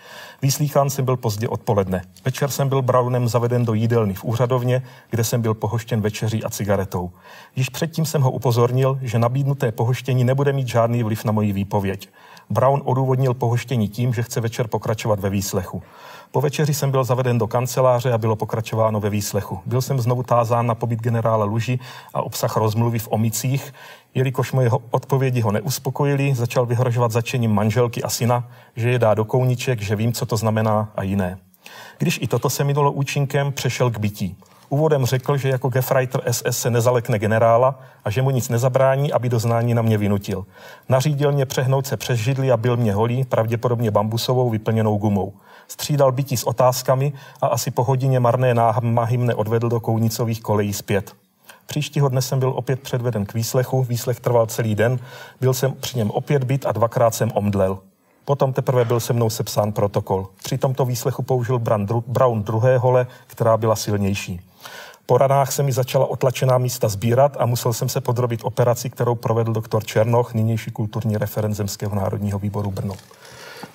[0.42, 2.02] Vyslýchán jsem byl pozdě odpoledne.
[2.26, 6.50] Večer jsem byl Brownem zaveden do jídelny v úřadovně, kde jsem byl pohoštěn večeří a
[6.50, 7.12] cigaretou.
[7.56, 12.10] Již předtím jsem ho upozornil, že nabídnuté pohoštění nebude mít žádný vliv na moji výpověď.
[12.50, 15.84] Brown odůvodnil pohoštění tím, že chce večer pokračovat ve výslechu.
[16.32, 19.60] Po večeři jsem byl zaveden do kanceláře a bylo pokračováno ve výslechu.
[19.66, 21.80] Byl jsem znovu tázán na pobyt generála Luži
[22.14, 23.74] a obsah rozmluvy v omicích.
[24.16, 29.26] Jelikož moje odpovědi ho neuspokojili, začal vyhrožovat začením manželky a syna, že je dá do
[29.26, 31.38] kouniček, že vím, co to znamená a jiné.
[31.98, 34.38] Když i toto se minulo účinkem, přešel k bytí.
[34.70, 39.30] Úvodem řekl, že jako Gefreiter SS se nezalekne generála a že mu nic nezabrání, aby
[39.30, 40.46] doznání na mě vynutil.
[40.90, 45.34] Nařídil mě přehnout se přes židli a byl mě holý, pravděpodobně bambusovou vyplněnou gumou.
[45.68, 50.74] Střídal bytí s otázkami a asi po hodině marné námahy mne odvedl do kounicových kolejí
[50.74, 51.16] zpět.
[51.66, 55.00] Příštího dne jsem byl opět předveden k výslechu, výslech trval celý den,
[55.42, 57.80] byl jsem při něm opět byt a dvakrát jsem omdlel.
[58.26, 60.28] Potom teprve byl se mnou sepsán protokol.
[60.44, 61.60] Při tomto výslechu použil
[62.08, 64.42] Brown druhé hole, která byla silnější.
[65.10, 69.16] Po ranách se mi začala otlačená místa sbírat a musel jsem se podrobit operaci, kterou
[69.16, 72.94] provedl doktor Černoch, nynější kulturní referent Zemského národního výboru Brno.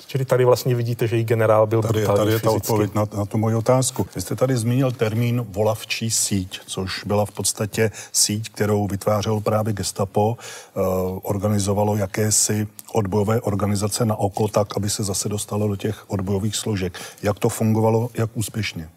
[0.06, 3.24] Čili tady vlastně vidíte, že i generál byl Tady, tady je ta odpověď na, na
[3.24, 4.06] tu moji otázku.
[4.14, 9.72] Vy jste tady zmínil termín volavčí síť, což byla v podstatě síť, kterou vytvářelo právě
[9.72, 10.80] gestapo, eh,
[11.22, 16.98] organizovalo jakési odbojové organizace na oko tak, aby se zase dostalo do těch odbojových složek.
[17.22, 18.88] Jak to fungovalo, jak úspěšně?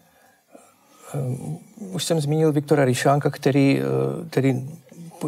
[1.92, 3.84] Už jsem zmínil Viktora Ryšánka, který, eh,
[4.30, 4.68] který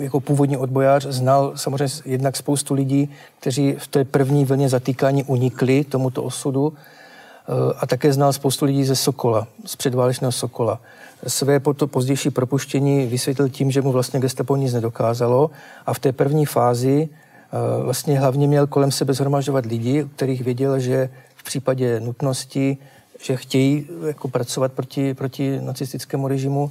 [0.00, 5.84] jako původní odbojář znal samozřejmě jednak spoustu lidí, kteří v té první vlně zatýkání unikli
[5.84, 10.80] tomuto osudu eh, a také znal spoustu lidí ze Sokola, z předválečného Sokola.
[11.26, 15.50] Své to pozdější propuštění vysvětlil tím, že mu vlastně gestapo nic nedokázalo
[15.86, 20.80] a v té první fázi eh, vlastně hlavně měl kolem sebe zhromažďovat lidi, kterých věděl,
[20.80, 22.78] že v případě nutnosti,
[23.22, 26.70] že chtějí jako pracovat proti, proti nacistickému režimu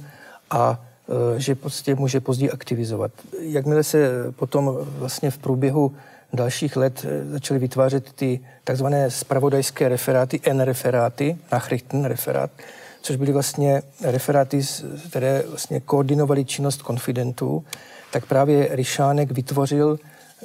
[0.50, 3.10] a Eh, že prostě může později aktivizovat.
[3.40, 5.94] Jakmile se potom vlastně v průběhu
[6.32, 12.50] dalších let eh, začaly vytvářet ty takzvané spravodajské referáty, N-referáty, Nachrichten referát,
[13.02, 14.60] což byly vlastně referáty,
[15.08, 17.64] které vlastně koordinovaly činnost konfidentů,
[18.12, 19.98] tak právě Ryšánek vytvořil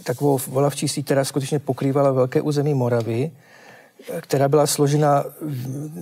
[0.04, 3.32] takovou volavčí síť, která skutečně pokrývala velké území Moravy,
[4.22, 5.24] která byla složena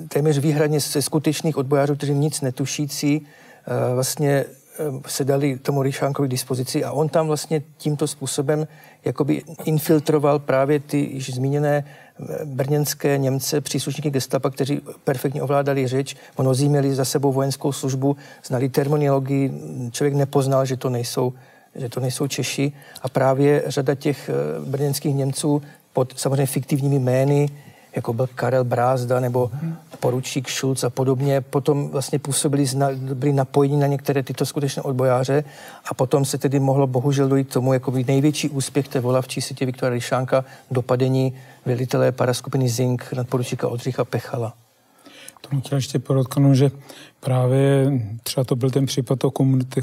[0.07, 3.27] téměř výhradně ze skutečných odbojářů, kteří nic netušící,
[3.67, 8.67] Eh, vlastně eh, se dali tomu Ryšánkovi dispozici a on tam vlastně tímto způsobem
[9.05, 16.15] jakoby infiltroval právě ty již zmíněné eh, brněnské Němce, příslušníky gestapa, kteří perfektně ovládali řeč,
[16.37, 19.51] mnozí měli za sebou vojenskou službu, znali terminologii,
[19.91, 21.33] člověk nepoznal, že to nejsou
[21.75, 22.71] že to nejsou Češi.
[23.01, 24.29] A právě řada těch
[24.65, 25.61] brněnských Němců
[25.93, 27.49] pod samozřejmě fiktivními jmény
[27.95, 29.51] jako byl Karel Brázda nebo
[29.99, 32.65] poručík Schulz a podobně, potom vlastně působili,
[33.13, 35.43] byli napojeni na některé tyto skutečné odbojáře
[35.89, 39.41] a potom se tedy mohlo bohužel dojít k tomu, jako by největší úspěch té volavčí
[39.41, 41.33] sítě Viktora Ryšánka, dopadení
[41.65, 44.53] velitelé paraskupiny Zink nad poručíka Odřicha Pechala
[45.49, 46.71] tomu chtěl ještě podotknout, že
[47.19, 47.91] právě
[48.23, 49.31] třeba to byl ten případ toho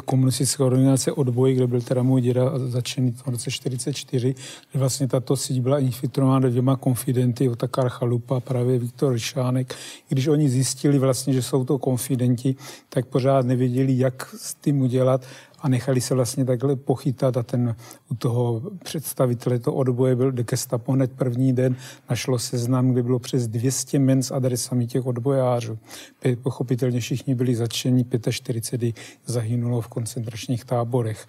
[0.05, 4.35] komunistické organizace odboj, kde byl teda můj děda začený v roce 44,
[4.71, 9.75] kde vlastně tato síť byla infiltrována dvěma konfidenty, Otakar Chalupa a právě Viktor Ryšánek.
[10.09, 12.57] Když oni zjistili vlastně, že jsou to konfidenti,
[12.89, 15.25] tak pořád nevěděli, jak s tím udělat
[15.63, 17.77] a nechali se vlastně takhle pochytat a ten
[18.11, 21.77] u toho představitele to odboje byl de Gestapo hned první den
[22.11, 25.79] našlo seznam, kde bylo přes 200 men s adresami těch odbojářů.
[26.43, 28.97] Pochopitelně všichni byli zatčeni, 45
[29.27, 31.27] zahynulo v koncentračních táborech.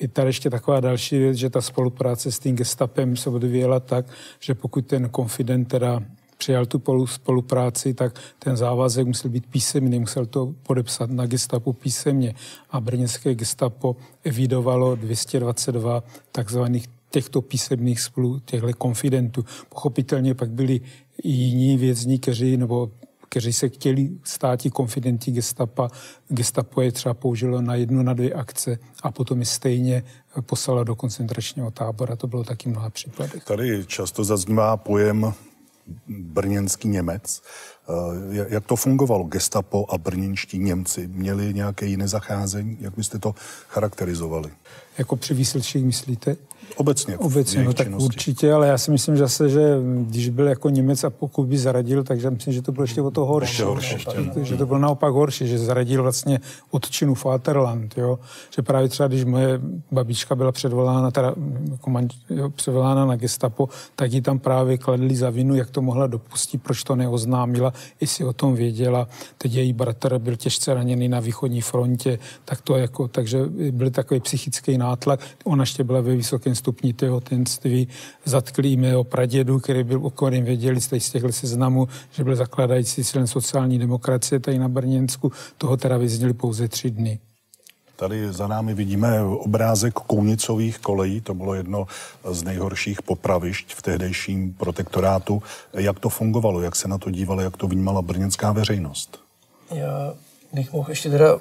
[0.00, 4.06] Je tady ještě taková další věc, že ta spolupráce s tím gestapem se odvíjela tak,
[4.40, 6.02] že pokud ten konfident teda
[6.40, 12.34] přijal tu spolupráci, tak ten závazek musel být písemný, musel to podepsat na gestapu písemně.
[12.70, 19.44] A brněnské gestapo evidovalo 222 takzvaných těchto písemných spolu, těchto konfidentů.
[19.68, 20.80] Pochopitelně pak byli
[21.22, 22.90] i jiní vězni, kteří, nebo
[23.28, 25.88] kteří se chtěli stát konfidenti gestapa.
[26.28, 30.02] Gestapo je třeba použilo na jednu, na dvě akce a potom je stejně
[30.40, 32.16] poslala do koncentračního tábora.
[32.16, 33.44] To bylo taky mnoha případech.
[33.44, 35.32] Tady často zaznívá pojem
[36.08, 37.42] brněnský Němec.
[38.48, 39.24] Jak to fungovalo?
[39.24, 42.78] Gestapo a brněnští Němci měli nějaké jiné zacházení?
[42.80, 43.34] Jak byste to
[43.68, 44.50] charakterizovali?
[44.98, 46.36] Jako při výsledčích myslíte?
[46.76, 47.18] Obecně.
[47.18, 48.04] Obecně, no tak činnosti.
[48.04, 51.58] určitě, ale já si myslím že zase, že když byl jako Němec a pokud by
[51.58, 53.50] zaradil, takže myslím, že to bylo ještě o to horší.
[53.50, 54.44] Ještě horší ještě, no.
[54.44, 58.18] Že to bylo naopak horší, že zaradil vlastně odčinu Vaterland, jo.
[58.54, 59.60] Že právě třeba, když moje
[59.92, 61.34] babička byla předvolána, teda
[61.70, 65.82] jako man, jo, předvolána na gestapo, tak ji tam právě kladli za vinu, jak to
[65.82, 69.08] mohla dopustit, proč to neoznámila, jestli o tom věděla.
[69.38, 74.20] Teď její bratr byl těžce raněný na východní frontě, tak to jako, takže byl takový
[74.20, 75.20] psychický nátlak.
[75.44, 77.88] Ona ještě byla ve vysokém stupni těhotenství,
[78.24, 83.26] zatkli mého pradědu, který byl, o kterém věděli z těchto seznamů, že byl zakladající člen
[83.26, 85.32] sociální demokracie tady na Brněnsku.
[85.58, 87.18] Toho teda vyzněli pouze tři dny.
[87.96, 91.86] Tady za námi vidíme obrázek kounicových kolejí, to bylo jedno
[92.30, 95.42] z nejhorších popravišť v tehdejším protektorátu.
[95.72, 99.20] Jak to fungovalo, jak se na to dívala, jak to vnímala brněnská veřejnost?
[99.74, 100.14] Já
[100.52, 101.38] bych mohl ještě teda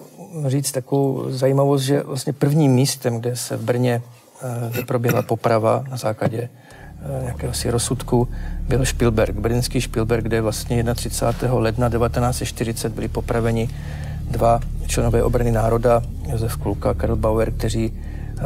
[0.47, 4.01] říct takovou zajímavost, že vlastně prvním místem, kde se v Brně
[4.69, 6.49] kde proběhla poprava na základě
[7.01, 8.27] eh, jakéhosi rozsudku,
[8.67, 11.59] byl Spielberg, brněnský Spielberg, kde vlastně 31.
[11.59, 13.69] ledna 1940 byli popraveni
[14.31, 18.43] dva členové obrany národa, Josef Kluka a Karl Bauer, kteří eh,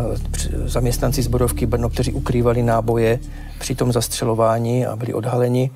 [0.70, 3.20] zaměstnanci zborovky Brno, kteří ukrývali náboje
[3.60, 5.72] při tom zastřelování a byli odhaleni.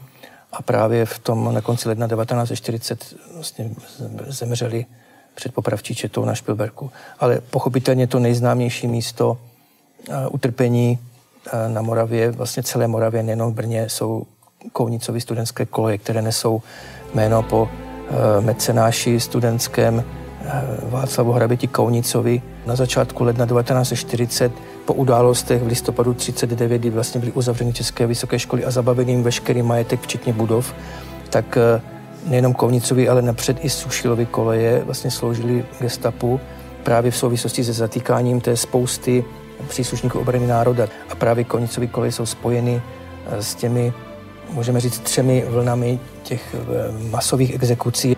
[0.52, 3.70] A právě v tom na konci ledna 1940 vlastně
[4.28, 4.86] zemřeli
[5.36, 6.92] před popravčí četou na Špilberku.
[7.20, 9.38] Ale pochopitelně to nejznámější místo
[10.30, 11.00] utrpení
[11.68, 14.24] na Moravě, vlastně celé Moravě, nejenom v Brně, jsou
[14.74, 16.62] Kounicovy studentské koleje, které nesou
[17.14, 20.04] jméno po e, mecenáši studentském
[20.84, 22.42] Václavu Hraběti Kounicovi.
[22.66, 24.52] Na začátku ledna 1940
[24.86, 29.24] po událostech v listopadu 39, kdy vlastně byly uzavřeny české vysoké školy a zabavený jim
[29.24, 30.74] veškerý majetek, včetně budov,
[31.30, 31.58] tak
[32.26, 36.40] nejenom Kounicovi, ale napřed i Sušilovi koleje vlastně sloužili gestapu
[36.84, 39.26] právě v souvislosti se zatýkáním té spousty
[39.68, 40.88] příslušníků obrany národa.
[41.10, 42.82] A právě konicové koleje jsou spojeny
[43.26, 43.94] eh, s těmi,
[44.50, 48.18] můžeme říct, třemi vlnami těch eh, masových exekucí.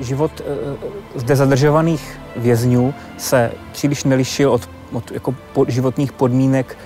[0.00, 0.54] Život eh,
[1.14, 5.34] zde zadržovaných vězňů se příliš nelišil od, od jako
[5.68, 6.76] životních podmínek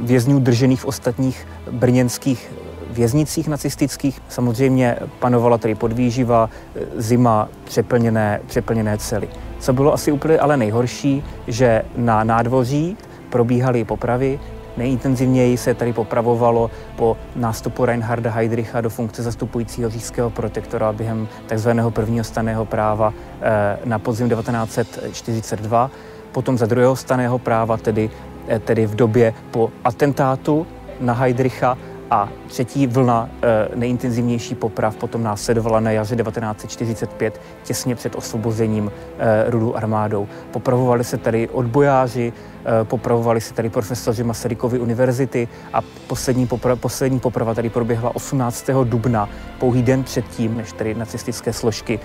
[0.00, 2.50] vězňů držených v ostatních brněnských
[2.94, 4.22] věznicích nacistických.
[4.28, 6.50] Samozřejmě panovala tedy podvýživa,
[6.96, 9.28] zima, přeplněné, přeplněné cely.
[9.58, 12.96] Co bylo asi úplně ale nejhorší, že na nádvoří
[13.30, 14.38] probíhaly popravy,
[14.76, 21.70] Nejintenzivněji se tady popravovalo po nástupu Reinharda Heydricha do funkce zastupujícího říšského protektora během tzv.
[21.90, 25.90] prvního staného práva eh, na podzim 1942.
[26.32, 28.10] Potom za druhého staného práva, tedy,
[28.48, 30.66] eh, tedy v době po atentátu
[31.00, 31.78] na Heydricha
[32.10, 39.50] a třetí vlna e, nejintenzivnější poprav potom následovala na jaře 1945, těsně před osvobozením e,
[39.50, 40.28] rudu armádou.
[40.50, 42.32] Popravovali se tady odbojáři,
[42.80, 48.84] e, popravovali se tady profesoři Masarykovy univerzity a poslední, popra- poslední poprava tady proběhla 18.
[48.84, 52.00] dubna, pouhý den předtím, než tady nacistické složky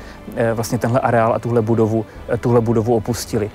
[0.53, 2.05] vlastně tenhle areál a tuhle budovu,
[2.39, 3.51] tuhle budovu opustili.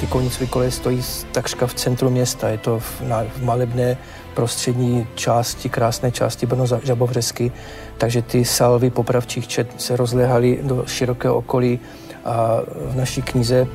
[0.00, 3.96] Ty konicové koleje stojí takřka v centru města, je to v, na, v malebné
[4.38, 7.52] prostřední části, krásné části Brno Žabovřesky,
[7.98, 11.80] takže ty salvy popravčích čet se rozléhaly do širokého okolí
[12.24, 13.66] a v naší knize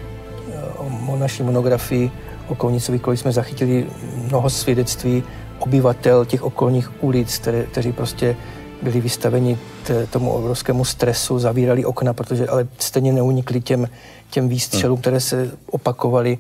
[1.07, 2.11] o naší monografii
[2.47, 5.23] o Kounicových kolejích jsme zachytili mnoho svědectví
[5.59, 8.35] obyvatel těch okolních ulic, které, kteří prostě
[8.81, 13.89] byli vystaveni t, tomu obrovskému stresu, zavírali okna, protože ale stejně neunikli těm,
[14.29, 16.37] těm výstřelům, které se opakovaly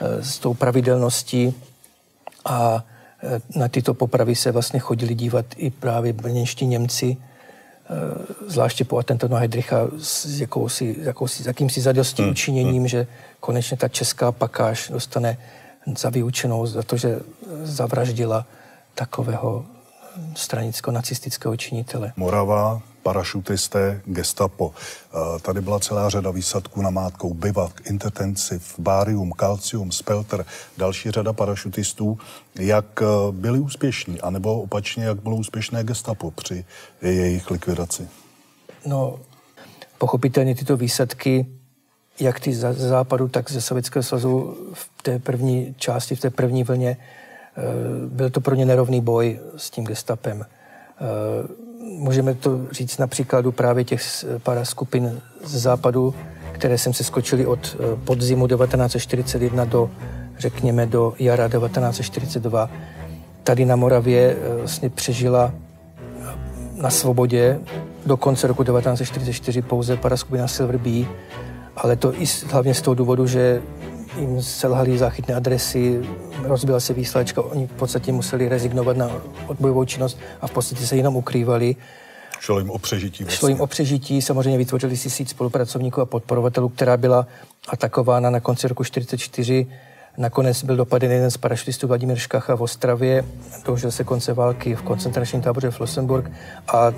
[0.00, 1.54] e, s tou pravidelností.
[2.44, 2.91] A Eh,
[3.56, 7.90] na tyto popravy se vlastně chodili dívat i právě brněnští Němci, eh,
[8.46, 12.30] zvláště po atentátu na Heidricha s, jakousi, jakousi, s jakýmsi zadosti hmm.
[12.30, 12.88] učiněním, hmm.
[12.88, 13.06] že
[13.40, 15.38] konečně ta česká pakáž dostane
[15.98, 17.20] za vyučenou za to, že
[17.62, 18.46] zavraždila
[18.94, 19.64] takového
[20.34, 22.12] stranicko-nacistického činitele.
[22.16, 24.72] Morava, parašutisté, gestapo.
[24.74, 30.44] Eh, tady byla celá řada výsadků na mátkou, bivak, intertensiv, bárium, kalcium, spelter,
[30.78, 32.18] další řada parašutistů.
[32.58, 36.64] Jak eh, byli úspěšní, anebo opačně, jak bylo úspěšné gestapo při
[37.02, 38.08] jejich likvidaci?
[38.86, 39.18] No,
[39.98, 41.46] pochopitelně tyto výsadky,
[42.20, 46.64] jak ty ze západu, tak ze Sovětského svazu v té první části, v té první
[46.64, 47.62] vlně, eh,
[48.06, 50.46] byl to pro ně nerovný boj s tím gestapem
[51.82, 56.14] můžeme to říct na příkladu právě těch pár skupin z západu,
[56.52, 59.90] které jsem se skočili od eh, podzimu 1941 do,
[60.38, 62.70] řekněme, do jara 1942.
[63.42, 65.52] Tady na Moravě eh, vlastně přežila
[66.74, 67.60] na svobodě
[68.06, 71.06] do konce roku 1944 pouze paraskupina Silver Bee,
[71.76, 73.62] ale to i hlavně z toho důvodu, že
[74.18, 76.00] jim selhali záchytné adresy,
[76.42, 79.10] rozbila se výsledečka, oni v podstatě museli rezignovat na
[79.46, 81.76] odbojovou činnost a v podstatě se jenom ukrývali.
[82.40, 83.24] Šlo jim o přežití.
[83.24, 83.38] Vlastně.
[83.38, 87.26] Šlo jim o přežití, samozřejmě vytvořili si síť spolupracovníků a podporovatelů, která byla
[87.68, 89.66] atakována na konci roku 1944
[90.16, 93.24] Nakonec byl dopaden jeden z parašutistů Vladimír Škacha v Ostravě,
[93.66, 96.30] dožil se konce války v koncentračním táboře Flossenburg
[96.68, 96.92] a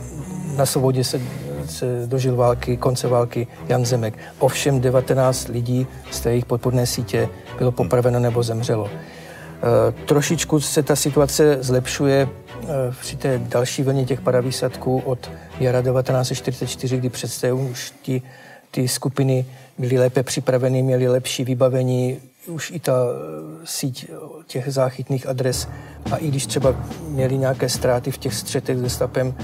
[0.57, 1.21] na svobodě se,
[1.67, 4.15] se dožil války, konce války Jan Zemek.
[4.39, 8.91] Ovšem 19 lidí z té jejich podporné sítě bylo popraveno nebo zemřelo.
[8.91, 12.69] E, trošičku se ta situace zlepšuje e,
[13.01, 18.23] při té další vlně těch paravýsadků od jara 1944, kdy přece už ti,
[18.71, 19.47] ty skupiny
[19.79, 24.11] byly lépe připraveny, měly lepší vybavení, už i ta eh, síť
[24.47, 25.69] těch záchytných adres
[26.13, 26.75] a i když třeba
[27.09, 29.35] měli nějaké ztráty v těch střetech s gestapem,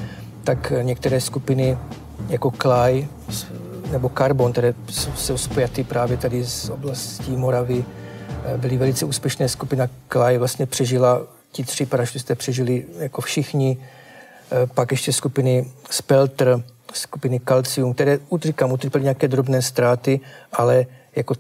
[0.45, 1.79] tak některé skupiny
[2.29, 3.07] jako Klaj
[3.91, 4.75] nebo Carbon, které
[5.15, 7.85] jsou spjaty právě tady z oblastí Moravy,
[8.45, 9.49] eh, byly velice úspěšné.
[9.49, 11.23] Skupina Klaj vlastně přežila,
[11.53, 13.79] ti tři parašutisté přežili jako všichni,
[14.75, 20.21] pak ještě skupiny Spelter, skupiny Calcium, které, říkám, utrpěly nějaké drobné ztráty,
[20.53, 20.87] ale
[21.17, 21.35] jako,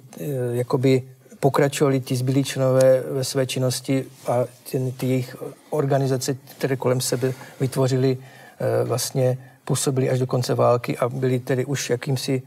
[0.52, 1.02] jakoby
[1.40, 5.36] pokračovali ti zbylí členové ve své činnosti a ty, ty jejich
[5.70, 11.64] organizace, které kolem sebe vytvořili, eh, vlastně působili až do konce války a byli tedy
[11.64, 12.42] už jakýmsi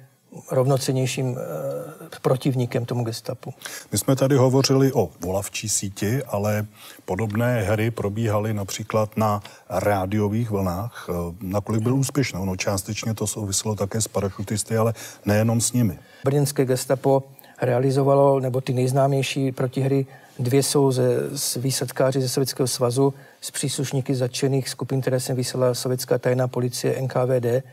[0.52, 3.54] rovnocenějším eh, protivníkem tomu gestapu.
[3.91, 6.66] My jsme tady hovořili o volavčí síti, ale
[7.06, 11.10] podobné hry probíhaly například na rádiových vlnách.
[11.10, 12.39] Eh, nakolik byl úspěšné?
[12.39, 14.94] Ono částečně to souviselo také s parašutisty, ale
[15.26, 16.00] nejenom s nimi.
[16.24, 17.24] Brněnské gestapo
[17.66, 20.05] realizovalo, nebo ty nejznámější protihry,
[20.39, 25.74] dvě jsou ze, z výsadkáři ze Sovětského svazu, z příslušníky začených skupin, které jsem vysílala
[25.74, 27.64] sovětská tajná policie NKVD,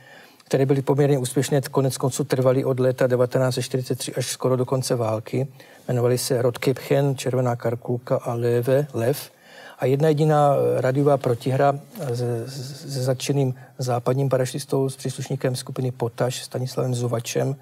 [0.44, 5.48] které byly poměrně úspěšné, konec konců trvaly od léta 1943 až skoro do konce války.
[5.88, 9.30] Jmenovali se Rodkepchen, Červená karkulka a Leve, Lev.
[9.78, 11.78] A jedna jediná radiová protihra
[12.14, 12.50] se,
[12.90, 17.56] se začeným západním parašistou s příslušníkem skupiny Potaš, Stanislavem Zuvačem,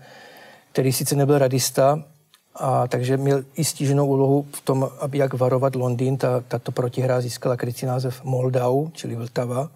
[0.73, 2.05] který sice nebyl radista,
[2.59, 6.17] a takže měl i stíženou úlohu v tom, aby jak varovat Londýn.
[6.17, 9.71] Ta, tato protihra získala krycí název Moldau, čili Vltava.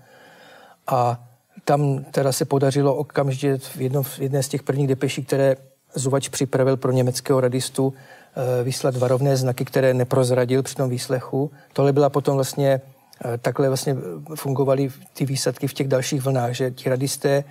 [0.86, 1.24] A
[1.64, 5.56] tam teda se podařilo okamžitě v, jedno, v jedné z těch prvních depeší, které
[5.94, 11.50] Zuvač připravil pro německého radistu, eh, vyslat varovné znaky, které neprozradil při tom výslechu.
[11.72, 12.80] Tohle byla potom vlastně,
[13.24, 13.96] eh, takhle vlastně
[14.34, 17.44] fungovaly ty výsadky v těch dalších vlnách, že ti radisté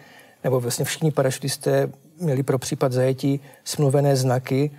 [0.44, 4.72] nebo vlastně všichni parašutisté měli pro případ zajetí smluvené znaky,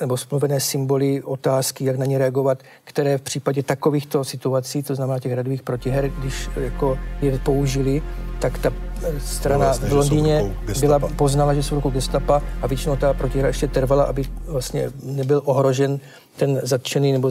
[0.00, 5.18] nebo smluvené symboly, otázky, jak na ně reagovat, které v případě takovýchto situací, to znamená
[5.18, 8.02] těch radových protiher, když jako je použili,
[8.38, 8.72] tak ta
[9.02, 13.48] eh, strana vlastně, v Londýně byla poznala, že jsou rukou gestapa a většinou ta protihra
[13.48, 16.00] ještě trvala, aby vlastně nebyl ohrožen
[16.36, 17.30] ten zatčený nebo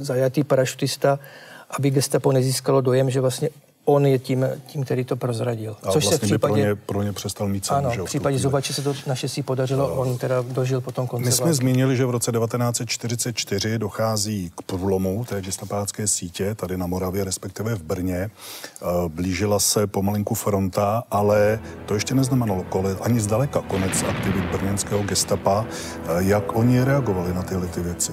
[0.00, 1.18] zajatý parašutista,
[1.70, 3.48] aby gestapo nezískalo dojem, že vlastně
[3.88, 5.76] on je tím, tím který to prozradil.
[5.82, 8.04] A Což vlastně se v případě, pro, ně, pro ně přestal mít cenu, Ano, v
[8.04, 9.94] případě Zubače se to naštěstí podařilo, no.
[9.94, 11.54] on teda dožil potom konce My jsme války.
[11.56, 17.74] zmínili, že v roce 1944 dochází k průlomu té gestapácké sítě, tady na Moravě, respektive
[17.74, 18.16] v Brně.
[18.16, 25.02] Eh, blížila se pomalinku fronta, ale to ještě neznamenalo kole, ani zdaleka konec aktivit brněnského
[25.02, 25.66] gestapa.
[25.68, 28.12] Eh, jak oni reagovali na tyhle ty věci?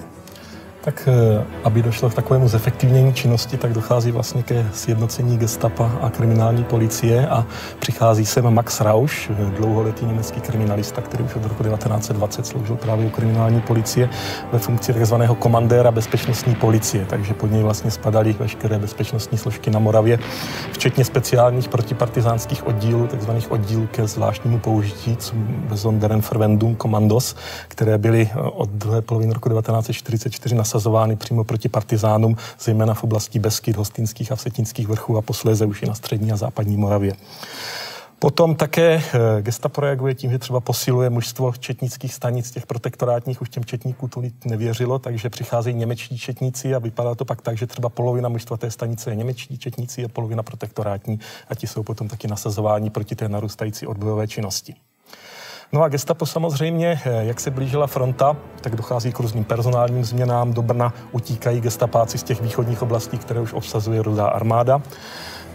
[0.84, 6.10] Tak eh, aby došlo k takovému zefektivnění činnosti, tak dochází vlastně ke sjednocení gestapa a
[6.10, 7.46] kriminální policie a
[7.78, 13.06] přichází sem Max Rausch, eh, dlouholetý německý kriminalista, který už od roku 1920 sloužil právě
[13.06, 14.08] u kriminální policie
[14.52, 15.14] ve funkci tzv.
[15.38, 20.18] komandéra bezpečnostní policie, takže pod něj vlastně spadaly veškeré bezpečnostní složky na Moravě,
[20.72, 23.30] včetně speciálních protipartizánských oddílů, tzv.
[23.48, 25.16] oddílů ke zvláštnímu použití,
[25.68, 27.36] Besonderen Verwendung Kommandos,
[27.68, 33.04] které byly eh, od druhé poloviny roku 1944 na nasazovány přímo proti partizánům, zejména v
[33.04, 37.12] oblasti Beskyt, Hostinských a Vsetinských vrchů a posléze už i na střední a západní Moravě.
[38.18, 43.48] Potom také eh, gestapo reaguje tím, že třeba posiluje mužstvo četnických stanic, těch protektorátních, už
[43.48, 47.88] těm četníků to nevěřilo, takže přicházejí němečtí četníci a vypadá to pak tak, že třeba
[47.88, 52.28] polovina mužstva té stanice je němečtí četníci a polovina protektorátní a ti jsou potom taky
[52.28, 54.74] nasazováni proti té narůstající odbojové činnosti.
[55.74, 60.52] No a gestapo samozřejmě, eh, jak se blížila fronta, tak dochází k různým personálním změnám.
[60.52, 64.82] Do Brna utíkají gestapáci z těch východních oblastí, které už obsazuje rudá armáda.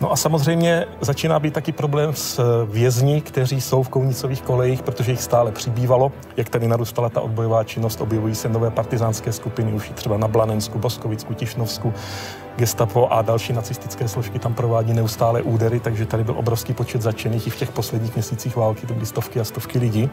[0.02, 4.82] No a samozřejmě začíná být taky problém s eh, vězni, kteří jsou v kounicových kolejích,
[4.82, 6.12] protože jich stále přibývalo.
[6.38, 10.80] Jak tady narůstala ta odbojová činnost, objevují se nové partizánské skupiny, už třeba na Blanensku,
[10.80, 11.93] Boskovicku, Tišnovsku.
[12.58, 17.47] gestapo a další nacistické složky tam provádí neustále údery, takže tady byl obrovský počet začených
[17.47, 20.10] i v těch posledních měsících války, to byly stovky a stovky lidí,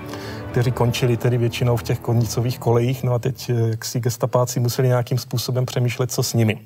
[0.50, 4.60] kteří končili tedy většinou v těch konicových kolejích, no a teď eh, jak si gestapáci
[4.60, 6.58] museli nějakým způsobem přemýšlet, co s nimi.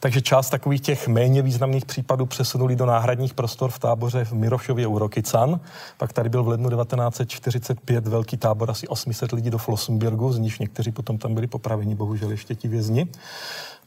[0.00, 4.86] Takže část takových těch méně významných případů přesunuli do náhradních prostor v táboře v Mirošově
[4.86, 5.60] u Rokycan.
[5.98, 10.60] Pak tady byl v lednu 1945 velký tábor asi 800 lidí do Flossenbürgu, z nich
[10.60, 13.08] někteří potom tam byli popraveni, bohužel ještě ti vězni.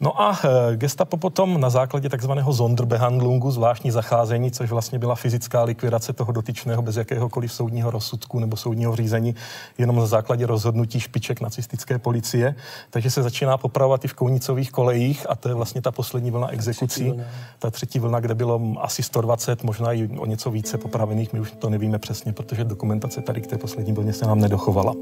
[0.02, 5.64] No a e, gestapo potom na základě takzvaného Sonderbehandlungu, zvláštní zacházení, což vlastně byla fyzická
[5.64, 9.36] likvidace toho dotyčného bez jakéhokoliv soudního rozsudku nebo soudního řízení,
[9.78, 12.56] jenom na základě rozhodnutí špiček nacistické policie.
[12.90, 16.48] Takže se začíná popravovat i v kounicových kolejích a to je vlastně ta poslední vlna
[16.48, 17.14] exekucí.
[17.60, 21.52] Ta třetí vlna, kde bylo asi 120, možná i o něco více popravených, my už
[21.52, 24.94] to nevíme přesně, protože dokumentace tady k té poslední vlně se nám nedochovala.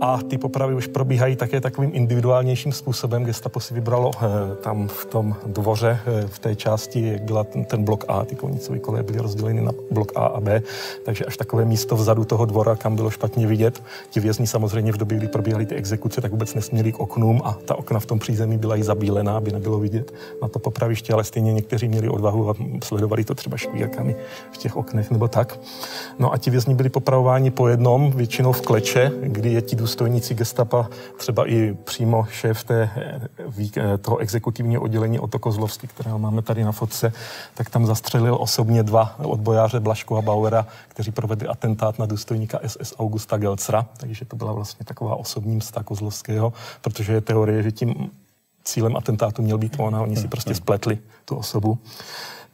[0.00, 3.24] A ty popravy už probíhají také takovým individuálnějším způsobem.
[3.24, 7.64] Gestapo si vybralo eh, tam v tom dvoře, eh, v té části, jak byla ten,
[7.64, 10.62] ten blok A, ty konicové koleje byly rozděleny na blok A a B,
[11.04, 13.82] takže až takové místo vzadu toho dvora, kam bylo špatně vidět.
[14.10, 17.58] Ti vězni samozřejmě v době, kdy probíhaly ty exekuce, tak vůbec nesměli k oknům a
[17.64, 21.24] ta okna v tom přízemí byla i zabílená, aby nebylo vidět na to popraviště, ale
[21.24, 24.16] stejně někteří měli odvahu a sledovali to třeba škvílkami
[24.52, 25.60] v těch oknech nebo tak.
[26.18, 30.34] No a ti vězni byli popravováni po jednom, většinou v kleče, kdy je ti důstojníci
[30.34, 32.90] gestapa, třeba i přímo šéf té,
[33.76, 37.12] eh, toho exekutivního oddělení Otto Kozlovský, kterého máme tady na fotce,
[37.54, 42.94] tak tam zastřelil osobně dva odbojáře Blaško a Bauera, kteří provedli atentát na důstojníka SS
[42.98, 48.10] Augusta Gelcera, takže to byla vlastně taková osobní msta Kozlovského, protože je teorie, že tím
[48.64, 51.78] cílem atentátu měl být on a oni si prostě spletli tu osobu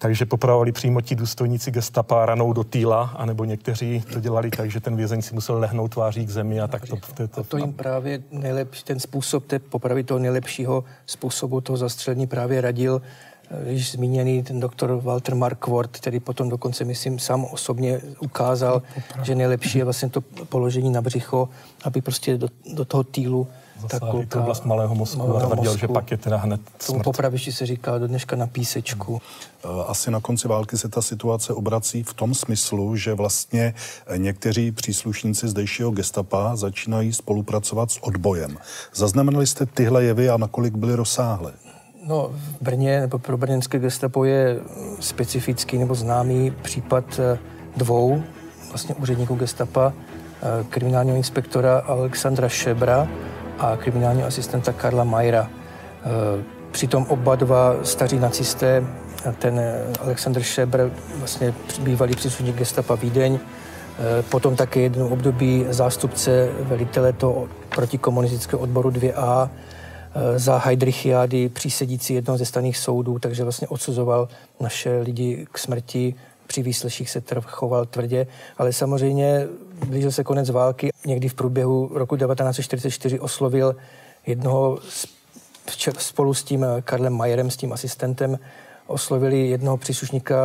[0.02, 4.80] takže popravovali přímo ti důstojníci gestapa ranou do týla, anebo někteří to dělali tak, že
[4.80, 6.96] ten vězeň si musel lehnout tváří k zemi a tak to...
[6.96, 11.76] to, to, a to jim právě nejlepší, ten způsob té popravy toho nejlepšího způsobu toho
[11.76, 13.02] zastřelení právě radil
[13.50, 18.82] eh, již zmíněný ten doktor Walter Markwort, který potom dokonce, myslím, sám osobně ukázal,
[19.22, 21.48] že nejlepší je vlastně to položení na břicho,
[21.84, 23.48] aby prostě do, do toho týlu
[23.82, 26.86] zasáhli tu oblast malého mozku malého a tvrdil, že pak je teda hned smrt.
[26.86, 29.20] Tomu popravišti se říká do dneška na písečku.
[29.64, 29.80] Hmm.
[29.86, 33.74] Asi na konci války se ta situace obrací v tom smyslu, že vlastně
[34.16, 38.58] někteří příslušníci zdejšího gestapa začínají spolupracovat s odbojem.
[38.94, 41.52] Zaznamenali jste tyhle jevy a nakolik byly rozsáhlé?
[42.06, 44.60] No, v Brně nebo pro brněnské gestapo je
[45.00, 47.38] specifický nebo známý případ eh,
[47.76, 48.22] dvou
[48.68, 53.08] vlastně úředníků gestapa, eh, kriminálního inspektora Alexandra Šebra
[53.58, 55.50] a kriminálního asistenta Karla Majera.
[55.50, 58.84] E, přitom oba dva staří nacisté,
[59.38, 59.60] ten
[60.00, 67.48] Alexander Šebr, vlastně bývalý příslušník gestapa Vídeň, e, potom také jednou období zástupce velitele toho
[67.74, 69.50] protikomunistického odboru 2A,
[70.14, 74.28] e, za Heidrichiády přísedící jednoho ze staných soudů, takže vlastně odsuzoval
[74.60, 76.14] naše lidi k smrti
[76.46, 78.26] při výsleších se trv, choval tvrdě,
[78.58, 79.46] ale samozřejmě
[79.86, 80.90] blížil se konec války.
[81.06, 83.76] Někdy v průběhu roku 1944 oslovil
[84.26, 84.78] jednoho
[85.98, 88.38] spolu s tím Karlem Majerem, s tím asistentem,
[88.86, 90.36] oslovili jednoho příslušníka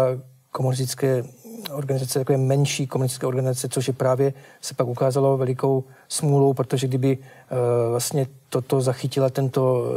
[0.51, 1.23] komunistické
[1.71, 7.17] organizace, takové menší komunistické organizace, což je právě se pak ukázalo velikou smůlou, protože kdyby
[7.17, 7.57] uh,
[7.89, 9.91] vlastně toto zachytila tento,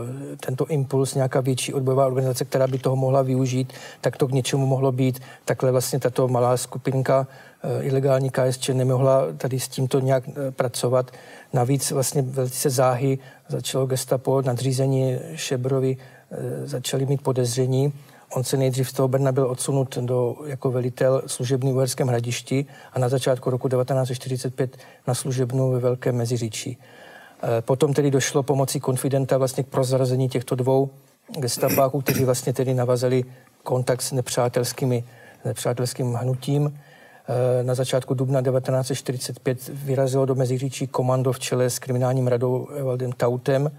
[0.46, 4.66] tento impuls, nějaká větší odbojová organizace, která by toho mohla využít, tak to k něčemu
[4.66, 5.20] mohlo být.
[5.44, 7.26] Takhle vlastně tato malá skupinka
[7.80, 11.10] ilegální KSČ nemohla tady s tímto nějak uh, pracovat.
[11.52, 15.96] Navíc vlastně velice záhy začalo gestapo nadřízení Šebrovi,
[16.64, 17.92] začali mít podezření,
[18.34, 22.66] On se nejdřív z toho Brna byl odsunut do, jako velitel služebný v Uherském hradišti
[22.92, 26.78] a na začátku roku 1945 na služebnu ve Velkém Meziříčí.
[27.60, 30.90] Potom tedy došlo pomocí konfidenta vlastně k prozrazení těchto dvou
[31.38, 33.24] gestapáků, kteří vlastně tedy navazali
[33.62, 35.04] kontakt s nepřátelskými,
[35.44, 36.78] nepřátelským hnutím.
[37.28, 43.12] E, na začátku dubna 1945 vyrazilo do Meziříčí komando v čele s kriminálním radou Evaldem
[43.12, 43.70] Tautem,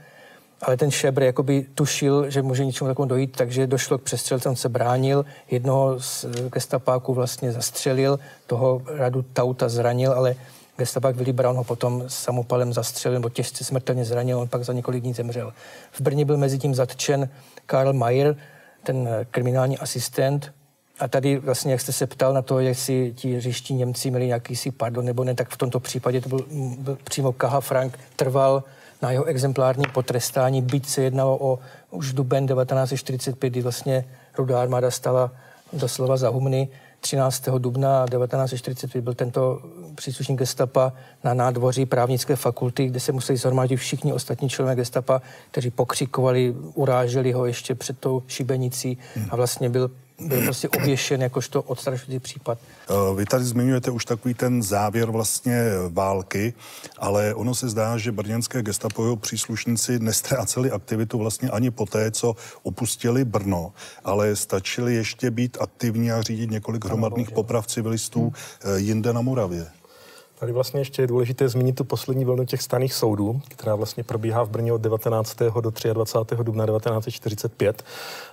[0.61, 4.55] ale ten Šebr jakoby tušil, že může něčemu takovému dojít, takže došlo k přestřelce, on
[4.55, 10.35] se bránil, jednoho z gestapáků vlastně zastřelil, toho radu Tauta zranil, ale
[10.77, 15.03] gestapák Willy Brown ho potom samopalem zastřelil, nebo těžce smrtelně zranil, on pak za několik
[15.03, 15.53] dní zemřel.
[15.91, 17.29] V Brně byl mezi tím zatčen
[17.65, 18.35] Karl Mayer,
[18.83, 20.53] ten kriminální asistent,
[21.01, 24.55] a tady vlastně, jak jste se ptal na to, jestli ti říští Němci měli nějaký
[24.55, 26.45] si pardon nebo ne, tak v tomto případě to byl,
[26.77, 28.63] byl přímo Kaha Frank, trval
[29.01, 31.59] na jeho exemplární potrestání, byť se jednalo o
[31.91, 34.05] už duben 1945, kdy vlastně
[34.37, 35.31] Rudá armáda stala
[35.73, 37.49] doslova za humny, 13.
[37.57, 39.61] dubna 1945 byl tento
[39.95, 40.93] příslušník gestapa
[41.23, 45.21] na nádvoří právnické fakulty, kde se museli zhromáždit všichni ostatní členové gestapa,
[45.51, 48.97] kteří pokřikovali, uráželi ho ještě před tou šibenicí
[49.29, 49.91] a vlastně byl
[50.27, 52.57] byl prostě oběšen jakožto odstrašující případ.
[52.89, 56.53] Eh, vy tady zmiňujete už takový ten závěr vlastně války,
[56.97, 62.35] ale ono se zdá, že brněnské gestapojo příslušníci nestráceli aktivitu vlastně ani po té, co
[62.63, 68.21] opustili Brno, ale stačili ještě být aktivní a řídit několik hromadných poprav civilistů
[68.63, 68.77] hmm.
[68.77, 69.67] jinde na Moravě.
[70.41, 74.43] Tady vlastně ještě je důležité zmínit tu poslední vlnu těch staných soudů, která vlastně probíhá
[74.43, 75.37] v Brně od 19.
[75.61, 76.35] do 23.
[76.43, 77.83] dubna 1945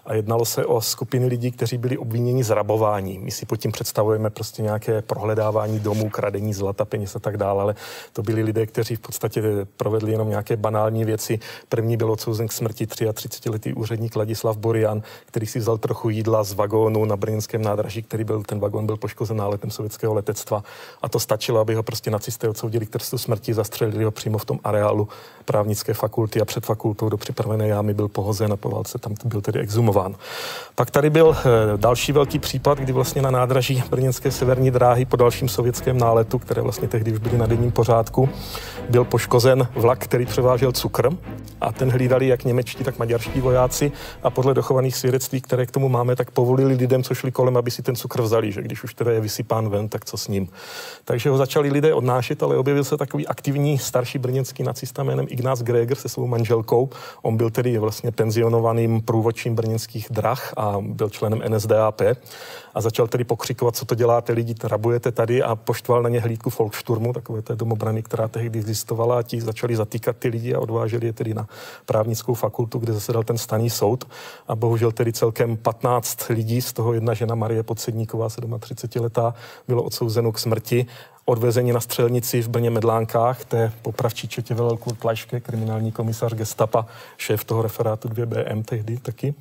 [0.09, 3.19] a jednalo se o skupiny lidí, kteří byli obviněni z rabování.
[3.19, 7.63] My si pod tím představujeme prostě nějaké prohledávání domů, kradení zlata, peněz a tak dále,
[7.63, 7.75] ale
[8.13, 9.43] to byli lidé, kteří v podstatě
[9.77, 11.39] provedli jenom nějaké banální věci.
[11.69, 16.53] První byl odsouzen k smrti 33-letý úředník Ladislav Borian, který si vzal trochu jídla z
[16.53, 20.63] vagónu na brněnském nádraží, který byl, ten vagón byl poškozen náletem sovětského letectva
[21.03, 24.45] a to stačilo, aby ho prostě nacisté odsoudili k trestu smrti, zastřelili ho přímo v
[24.45, 25.09] tom areálu
[25.45, 29.41] právnické fakulty a před fakultou do připravené jámy byl pohozen a po válce tam byl
[29.41, 29.98] tedy exhumován.
[30.75, 31.45] Pak tady byl eh,
[31.77, 36.63] další velký případ, kdy vlastně na nádraží brněnské severní dráhy po dalším sovětském náletu, které
[36.63, 38.29] vlastně tehdy už byly na denním pořádku,
[38.91, 41.11] byl poškozen vlak, který převážel cukr
[41.61, 43.93] a ten hlídali jak němečtí, tak maďarští vojáci
[44.23, 47.71] a podle dochovaných svědectví, které k tomu máme, tak povolili lidem, co šli kolem, aby
[47.71, 50.49] si ten cukr vzali, že když už teda je vysypán ven, tak co s ním.
[51.05, 55.63] Takže ho začali lidé odnášet, ale objevil se takový aktivní starší brněnský nacista jménem Ignác
[55.63, 56.91] Greger se svou manželkou.
[57.23, 62.01] On byl tedy vlastně penzionovaným průvodčím brněnských drah a byl členem NSDAP
[62.75, 66.51] a začal tedy pokřikovat, co to děláte lidi, rabujete tady a poštval na ně hlídku
[66.59, 71.07] Volkssturmu, takové té domobrany, která tehdy existovala a ti začali zatýkat ty lidi a odváželi
[71.07, 71.49] je tedy na
[71.87, 74.05] právnickou fakultu, kde zasedal ten staný soud.
[74.49, 78.29] A bohužel tedy celkem 15 lidí, z toho jedna žena Marie Podsedníková,
[78.59, 79.35] 37 letá,
[79.69, 80.87] bylo odsouzeno k smrti
[81.29, 86.87] odvezení na střelnici v Brně Medlánkách, té popravčí četě velel Kurt Lajške, kriminální komisař gestapa,
[87.17, 89.35] šéf toho referátu 2BM tehdy taky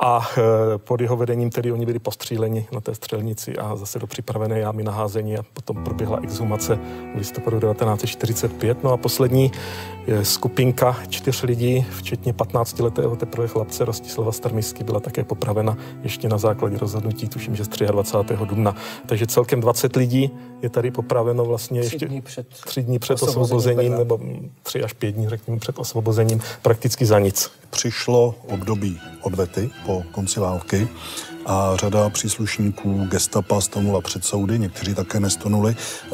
[0.00, 4.06] a e, pod jeho vedením tedy oni byli postříleni na té střelnici a zase do
[4.06, 6.78] připravené jámy naházení a potom proběhla exhumace
[7.14, 8.84] v listopadu 1945.
[8.84, 9.52] No a poslední
[10.22, 16.78] skupinka čtyř lidí, včetně 15-letého teprve chlapce Rostislava Starmisky, byla také popravena ještě na základě
[16.78, 18.34] rozhodnutí, tuším, že z 23.
[18.44, 18.76] dubna.
[19.06, 20.30] Takže celkem 20 lidí
[20.62, 24.20] je tady popraveno vlastně tři ještě dní před, tři dní před osvobozením, nebo
[24.62, 27.50] tři až pět dní, řekněme, před osvobozením, prakticky za nic.
[27.70, 30.88] Přišlo období odvety po konci války
[31.46, 35.76] a řada příslušníků gestapa stonula před soudy, někteří také nestonuli.
[35.76, 36.10] Eh,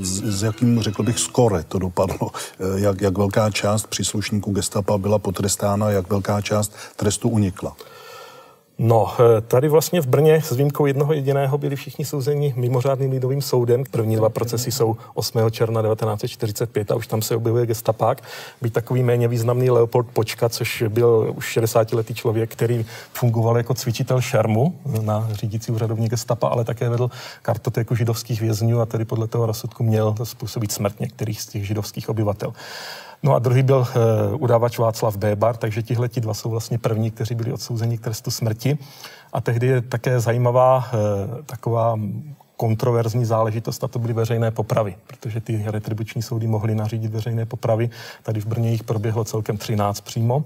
[0.00, 2.30] s, s jakým, řekl bych, skore to dopadlo?
[2.60, 7.76] Eh, jak, jak velká část příslušníků gestapa byla potrestána, jak velká část trestu unikla?
[8.84, 13.42] No, eh, tady vlastně v Brně s výjimkou jednoho jediného byli všichni souzeni mimořádným lidovým
[13.42, 13.84] soudem.
[13.90, 15.50] První dva procesy jsou 8.
[15.50, 18.22] června 1945 a už tam se objevuje gestapák.
[18.62, 24.20] Být takový méně významný Leopold Počka, což byl už 60-letý člověk, který fungoval jako cvičitel
[24.20, 27.10] šermu na řídící úřadovní gestapa, ale také vedl
[27.42, 32.08] kartotéku židovských vězňů a tedy podle toho rozsudku měl způsobit smrt některých z těch židovských
[32.08, 32.52] obyvatel.
[33.22, 37.10] No a druhý byl uh, udávač Václav Bébar, takže tihle ti dva jsou vlastně první,
[37.10, 38.78] kteří byli odsouzeni k trestu smrti.
[39.32, 41.98] A tehdy je také zajímavá uh, taková
[42.56, 47.90] kontroverzní záležitost a to byly veřejné popravy, protože ty retribuční soudy mohly nařídit veřejné popravy.
[48.22, 50.44] Tady v Brně jich proběhlo celkem 13 přímo.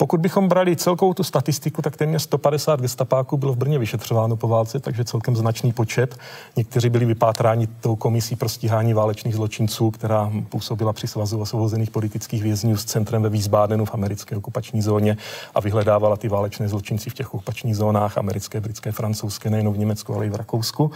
[0.00, 4.48] Pokud bychom brali celkovou tu statistiku, tak téměř 150 gestapáků bylo v Brně vyšetřováno po
[4.48, 6.16] válce, takže celkem značný počet.
[6.56, 12.42] Někteří byli vypátráni tou komisí pro stíhání válečných zločinců, která působila při svazu osvobozených politických
[12.42, 15.16] vězňů s centrem ve Wiesbadenu v americké okupační zóně
[15.54, 20.14] a vyhledávala ty válečné zločinci v těch okupačních zónách americké, britské, francouzské, nejen v Německu,
[20.14, 20.90] ale i v Rakousku.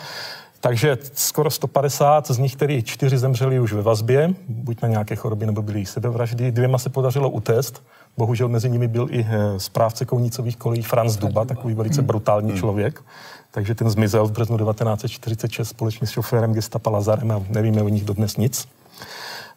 [0.61, 5.47] Takže skoro 150, z nich tedy čtyři zemřeli už ve vazbě, buď na nějaké choroby
[5.47, 6.53] nebo byly sebevraždy.
[6.53, 7.83] Dvěma se podařilo utéct.
[8.17, 12.07] Bohužel mezi nimi byl i eh, správce kounicových kolejí Franz Duba, takový velice hmm.
[12.07, 12.59] brutální hmm.
[12.59, 13.03] člověk.
[13.51, 18.05] Takže ten zmizel v březnu 1946 společně s šoférem gestapa Lazarem a nevíme o nich
[18.05, 18.69] dodnes nic.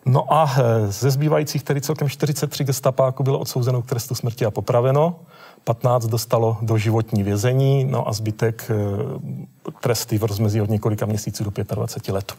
[0.06, 4.52] No a eh, ze zbývajících tedy celkem 43 gestapáků bylo odsouzeno k trestu smrti a
[4.52, 5.16] popraveno.
[5.64, 11.44] 15 dostalo do životní vězení, no a zbytek eh, tresty v rozmezí od několika měsíců
[11.44, 12.34] do 25 let.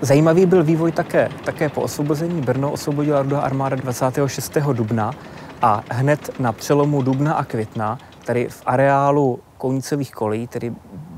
[0.00, 1.28] Zajímavý byl vývoj také.
[1.44, 4.58] Také po osvobození Brno osvobodila Rudá armáda 26.
[4.72, 5.10] dubna
[5.62, 10.72] a hned na přelomu dubna a května tady v areálu Kounicových kolejí, tedy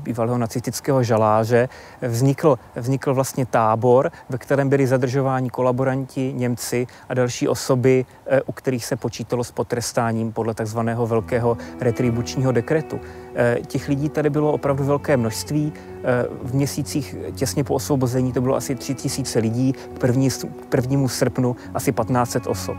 [0.09, 1.69] bývalého nacistického žaláře,
[2.01, 8.51] vznikl, vznikl vlastně tábor, ve kterém byli zadržováni kolaboranti, Němci a další osoby, eh, u
[8.51, 12.99] kterých se počítalo s potrestáním podle takzvaného velkého retribučního dekretu.
[13.35, 15.73] Eh, těch lidí tady bylo opravdu velké množství.
[15.73, 20.65] Eh, v měsících těsně po osvobození to bylo asi 3 tisíce lidí, k, první, k
[20.69, 22.77] prvnímu srpnu asi 1500 osob.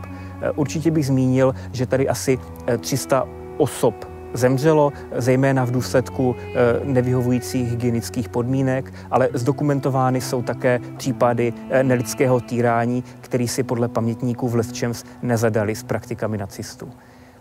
[0.55, 2.39] Určitě bych zmínil, že tady asi
[2.81, 3.23] 300
[3.57, 6.53] osob zemřelo, zejména v důsledku eh,
[6.83, 14.49] nevyhovujících hygienických podmínek, ale zdokumentovány jsou také případy eh, nelidského týrání, který si podle pamětníků
[14.49, 16.89] v Lesčems nezadali s praktikami nacistů.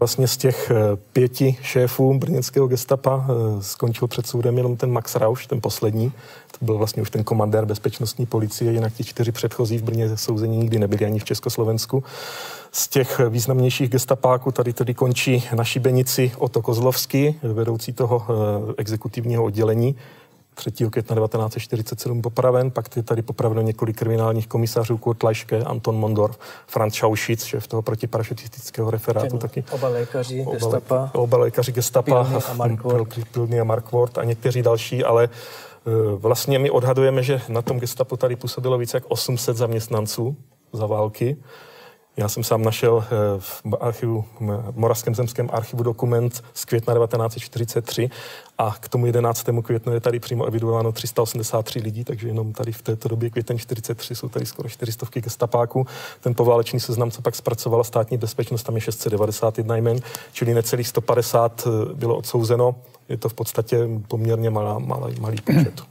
[0.01, 3.26] Vlastně z těch eh, pěti šéfů brněnského gestapa
[3.61, 6.12] skončil před soudem jenom ten Max Rausch, ten poslední.
[6.59, 10.57] To byl vlastně už ten komandér bezpečnostní policie, jinak ti čtyři předchozí v Brně souzení
[10.57, 12.05] nikdy nebyli ani v Československu.
[12.72, 19.44] Z těch významnějších gestapáků tady tedy končí na šibenici Oto Kozlovský, vedoucí toho eh, exekutivního
[19.44, 19.96] oddělení.
[20.55, 20.70] 3.
[20.90, 26.94] května 1947 popraven, pak je tady popraveno několik kriminálních komisařů, Kurt Lajške, Anton Mondorf, Franz
[26.94, 29.64] Schauschitz, šéf toho protiparašutistického referátu Ten, taky.
[29.70, 31.11] Oba lékaři oba, gestapa.
[31.14, 33.18] Oba lékaři gestapa, Pilny a Markwort.
[33.32, 38.16] Pilny a Markwort a někteří další, ale eh, vlastně my odhadujeme, že na tom gestapu
[38.16, 40.36] tady působilo více jak 800 zaměstnanců
[40.72, 41.36] za války.
[42.16, 43.08] Já jsem sám našel eh,
[43.38, 48.11] v archivu, v Moravském zemském archivu dokument z května 1943
[48.58, 49.46] a k tomu 11.
[49.62, 54.14] květnu je tady přímo evidováno 383 lidí, takže jenom tady v této době květen 43
[54.14, 55.86] jsou tady skoro 400 gestapáků.
[56.20, 59.98] Ten poválečný seznam, co pak zpracovala státní bezpečnost, tam je 691 jmen,
[60.32, 62.74] čili necelých 150 eh, bylo odsouzeno.
[63.08, 65.82] Je to v podstatě poměrně malá, malý, malý počet.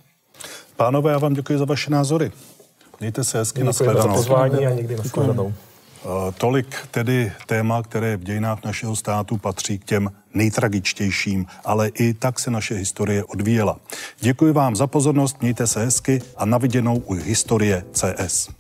[0.76, 2.32] Pánové, já vám děkuji za vaše názory.
[2.99, 5.03] Mějte se hezky na za pozvání a někdy na
[6.38, 12.39] tolik tedy téma, které v dějinách našeho státu patří k těm nejtragičtějším, ale i tak
[12.39, 13.80] se naše historie odvíjela.
[14.20, 18.59] Děkuji vám za pozornost, mějte se hezky a naviděnou u historie CS.